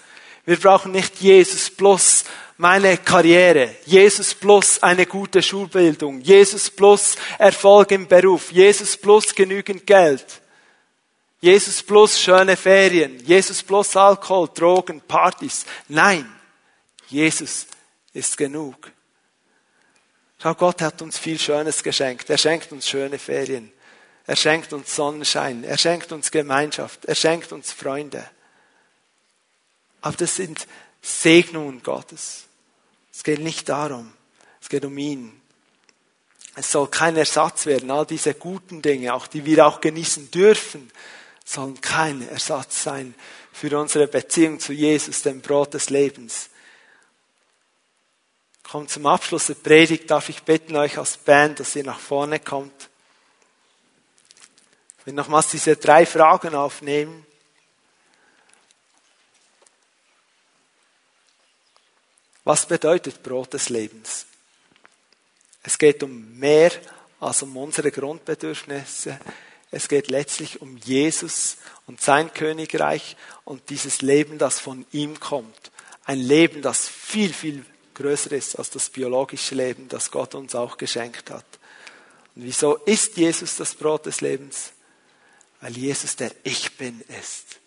[0.48, 2.24] Wir brauchen nicht Jesus plus
[2.58, 9.86] meine Karriere, Jesus plus eine gute Schulbildung, Jesus plus Erfolg im Beruf, Jesus plus genügend
[9.86, 10.26] Geld,
[11.40, 15.66] Jesus plus schöne Ferien, Jesus plus Alkohol, Drogen, Partys.
[15.88, 16.28] Nein,
[17.08, 17.68] Jesus
[18.14, 18.92] ist genug.
[20.42, 22.30] Schau, Gott hat uns viel Schönes geschenkt.
[22.30, 23.72] Er schenkt uns schöne Ferien.
[24.26, 25.64] Er schenkt uns Sonnenschein.
[25.64, 27.06] Er schenkt uns Gemeinschaft.
[27.06, 28.28] Er schenkt uns Freunde.
[30.02, 30.68] Aber das sind
[31.02, 32.46] Segnungen Gottes.
[33.14, 34.14] Es geht nicht darum.
[34.60, 35.40] Es geht um ihn.
[36.56, 37.92] Es soll kein Ersatz werden.
[37.92, 40.92] All diese guten Dinge, auch die wir auch genießen dürfen,
[41.46, 43.14] sollen kein Ersatz sein
[43.54, 46.51] für unsere Beziehung zu Jesus, dem Brot des Lebens
[48.72, 52.40] komme zum Abschluss der Predigt, darf ich bitten euch als Band, dass ihr nach vorne
[52.40, 52.90] kommt.
[54.98, 57.26] Ich will nochmals diese drei Fragen aufnehmen.
[62.46, 64.26] Was bedeutet Brot des Lebens?
[65.64, 66.72] Es geht um mehr
[67.20, 69.20] als um unsere Grundbedürfnisse.
[69.70, 71.58] Es geht letztlich um Jesus
[71.88, 75.72] und sein Königreich und dieses Leben, das von ihm kommt.
[76.06, 77.66] Ein Leben, das viel, viel
[78.02, 81.46] größer ist als das biologische Leben, das Gott uns auch geschenkt hat.
[82.36, 84.72] Und wieso ist Jesus das Brot des Lebens?
[85.60, 87.60] Weil Jesus der Ich bin ist.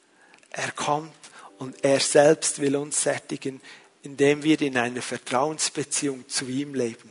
[0.51, 1.13] Er kommt
[1.59, 3.61] und er selbst will uns sättigen,
[4.03, 7.11] indem wir in einer Vertrauensbeziehung zu ihm leben.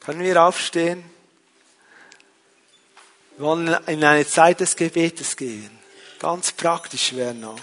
[0.00, 1.04] Können wir aufstehen?
[3.36, 5.70] Wir wollen in eine Zeit des Gebetes gehen.
[6.18, 7.58] Ganz praktisch werden auch.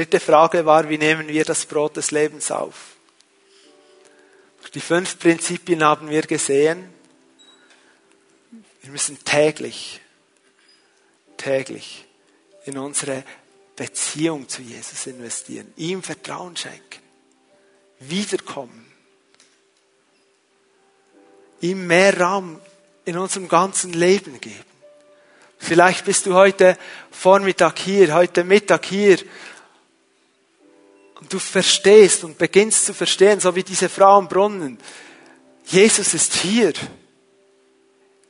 [0.00, 2.96] Dritte Frage war, wie nehmen wir das Brot des Lebens auf?
[4.72, 6.88] Die fünf Prinzipien haben wir gesehen.
[8.80, 10.00] Wir müssen täglich,
[11.36, 12.06] täglich
[12.64, 13.24] in unsere
[13.76, 17.02] Beziehung zu Jesus investieren, ihm Vertrauen schenken,
[17.98, 18.90] wiederkommen,
[21.60, 22.58] ihm mehr Raum
[23.04, 24.64] in unserem ganzen Leben geben.
[25.58, 26.78] Vielleicht bist du heute
[27.10, 29.18] Vormittag hier, heute Mittag hier
[31.20, 34.78] und du verstehst und beginnst zu verstehen, so wie diese Frau am Brunnen.
[35.66, 36.72] Jesus ist hier.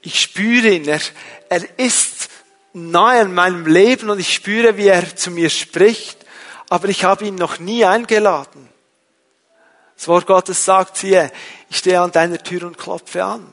[0.02, 0.88] Ich spüre ihn.
[0.88, 1.00] Er,
[1.48, 2.28] er ist
[2.72, 6.18] nahe in meinem Leben und ich spüre, wie er zu mir spricht,
[6.68, 8.68] aber ich habe ihn noch nie eingeladen.
[9.96, 11.30] Das Wort Gottes sagt, siehe,
[11.68, 13.52] ich stehe an deiner Tür und klopfe an.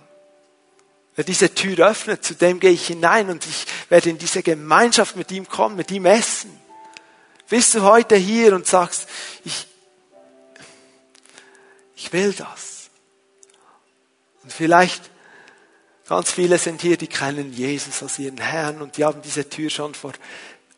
[1.15, 5.15] Wer diese Tür öffnet, zu dem gehe ich hinein und ich werde in diese Gemeinschaft
[5.15, 6.57] mit ihm kommen, mit ihm essen.
[7.49, 9.07] Bist du heute hier und sagst,
[9.45, 9.67] ich,
[11.95, 12.89] ich will das.
[14.43, 15.09] Und vielleicht
[16.07, 19.69] Ganz viele sind hier, die kennen Jesus als ihren Herrn und die haben diese Tür
[19.69, 20.13] schon vor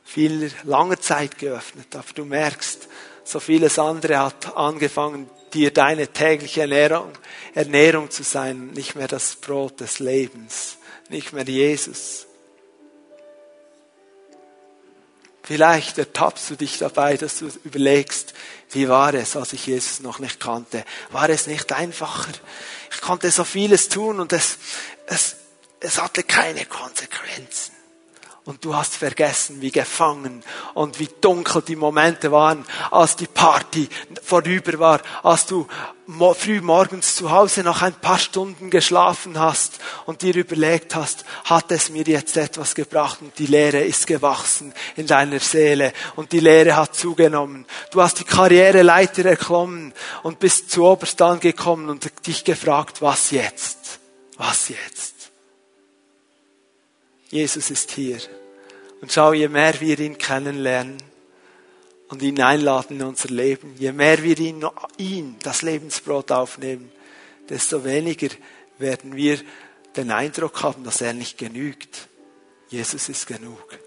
[0.04, 1.96] viel langer Zeit geöffnet.
[1.96, 2.88] Aber du merkst,
[3.24, 7.12] so vieles andere hat angefangen, dir deine tägliche Ernährung,
[7.54, 10.78] Ernährung zu sein, nicht mehr das Brot des Lebens,
[11.10, 12.26] nicht mehr Jesus.
[15.50, 18.36] Vielleicht ertappst du dich dabei, dass du überlegst,
[18.70, 20.86] wie war es, als ich Jesus noch nicht kannte?
[21.10, 22.32] War es nicht einfacher?
[22.92, 24.60] Ich konnte so vieles tun und es,
[25.08, 25.38] es,
[25.80, 27.74] es hatte keine Konsequenzen.
[28.50, 30.42] Und du hast vergessen, wie gefangen
[30.74, 33.88] und wie dunkel die Momente waren, als die Party
[34.24, 35.68] vorüber war, als du
[36.34, 39.78] früh morgens zu Hause noch ein paar Stunden geschlafen hast
[40.08, 44.74] und dir überlegt hast, hat es mir jetzt etwas gebracht und die Lehre ist gewachsen
[44.96, 47.68] in deiner Seele und die Lehre hat zugenommen.
[47.92, 49.94] Du hast die Karriereleiter erklommen
[50.24, 54.00] und bist zu oberst angekommen und dich gefragt, was jetzt?
[54.38, 55.30] Was jetzt?
[57.30, 58.18] Jesus ist hier.
[59.02, 60.98] Und schau, je mehr wir ihn kennenlernen
[62.10, 64.66] und ihn einladen in unser Leben, je mehr wir ihn,
[64.98, 66.92] ihn das Lebensbrot aufnehmen,
[67.48, 68.30] desto weniger
[68.78, 69.40] werden wir
[69.96, 72.08] den Eindruck haben, dass er nicht genügt.
[72.70, 73.80] Jesus ist genug.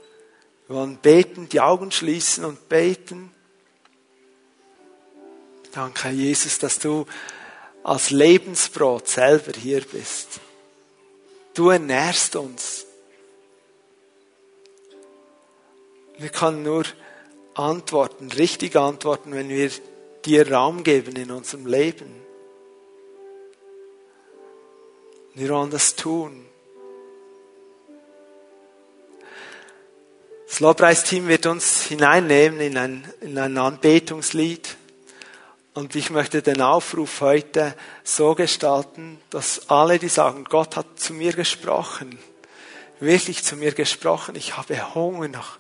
[0.66, 3.30] Wir wollen beten, die Augen schließen und beten.
[5.72, 7.06] Danke, Jesus, dass du
[7.82, 10.40] als Lebensbrot selber hier bist.
[11.54, 12.86] Du ernährst uns.
[16.18, 16.84] Wir können nur
[17.54, 19.70] antworten, richtig antworten, wenn wir
[20.24, 22.22] dir Raum geben in unserem Leben.
[25.34, 26.46] Wir wollen das tun.
[30.46, 34.76] Das Lobpreisteam wird uns hineinnehmen in ein, in ein Anbetungslied.
[35.72, 41.14] Und ich möchte den Aufruf heute so gestalten, dass alle, die sagen, Gott hat zu
[41.14, 42.18] mir gesprochen,
[43.00, 45.58] wirklich zu mir gesprochen, ich habe Hunger nach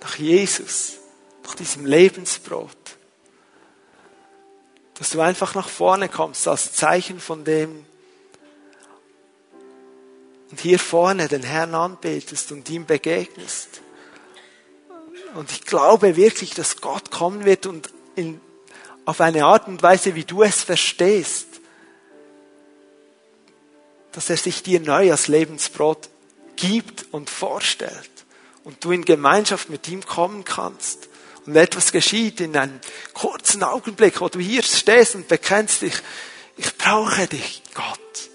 [0.00, 0.98] nach Jesus,
[1.44, 2.76] nach diesem Lebensbrot.
[4.94, 7.84] Dass du einfach nach vorne kommst als Zeichen von dem
[10.50, 13.82] und hier vorne den Herrn anbetest und ihm begegnest.
[15.34, 18.40] Und ich glaube wirklich, dass Gott kommen wird und in,
[19.04, 21.46] auf eine Art und Weise, wie du es verstehst,
[24.12, 26.08] dass er sich dir neu als Lebensbrot
[26.56, 28.17] gibt und vorstellt
[28.68, 31.08] und du in Gemeinschaft mit ihm kommen kannst
[31.46, 32.78] und etwas geschieht in einem
[33.14, 35.94] kurzen Augenblick, wo du hier stehst und bekennst dich,
[36.58, 38.30] ich brauche dich, Gott.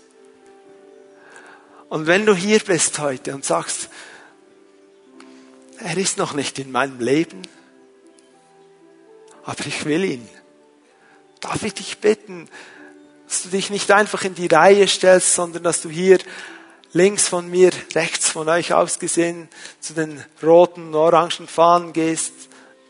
[1.88, 3.90] Und wenn du hier bist heute und sagst,
[5.78, 7.44] er ist noch nicht in meinem Leben,
[9.44, 10.28] aber ich will ihn,
[11.42, 12.50] darf ich dich bitten,
[13.28, 16.18] dass du dich nicht einfach in die Reihe stellst, sondern dass du hier
[16.94, 22.34] links von mir, rechts von euch aus gesehen, zu den roten, orangen Fahnen gehst.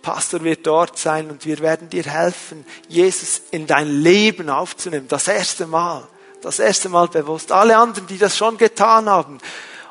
[0.01, 5.07] Pastor wird dort sein und wir werden dir helfen, Jesus in dein Leben aufzunehmen.
[5.07, 6.05] Das erste Mal.
[6.41, 7.53] Das erste Mal bewusst.
[7.53, 9.37] Alle anderen, die das schon getan haben.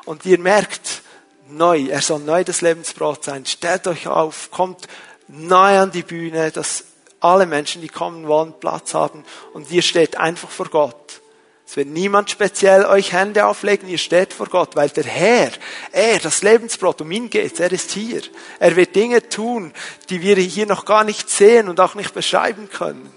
[0.05, 1.01] Und ihr merkt,
[1.49, 3.47] neu, er soll neu das Lebensbrot sein.
[3.47, 4.87] Stellt euch auf, kommt
[5.27, 6.83] neu an die Bühne, dass
[7.19, 9.25] alle Menschen, die kommen wollen, Platz haben.
[9.53, 11.22] Und ihr steht einfach vor Gott.
[11.65, 15.51] Es wird niemand speziell euch Hände auflegen, ihr steht vor Gott, weil der Herr,
[15.91, 18.21] er, das Lebensbrot, um ihn geht, er ist hier.
[18.59, 19.73] Er wird Dinge tun,
[20.09, 23.09] die wir hier noch gar nicht sehen und auch nicht beschreiben können.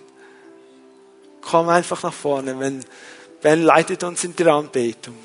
[1.40, 2.84] Komm einfach nach vorne, wenn
[3.42, 5.16] Ben leitet uns in die Anbetung.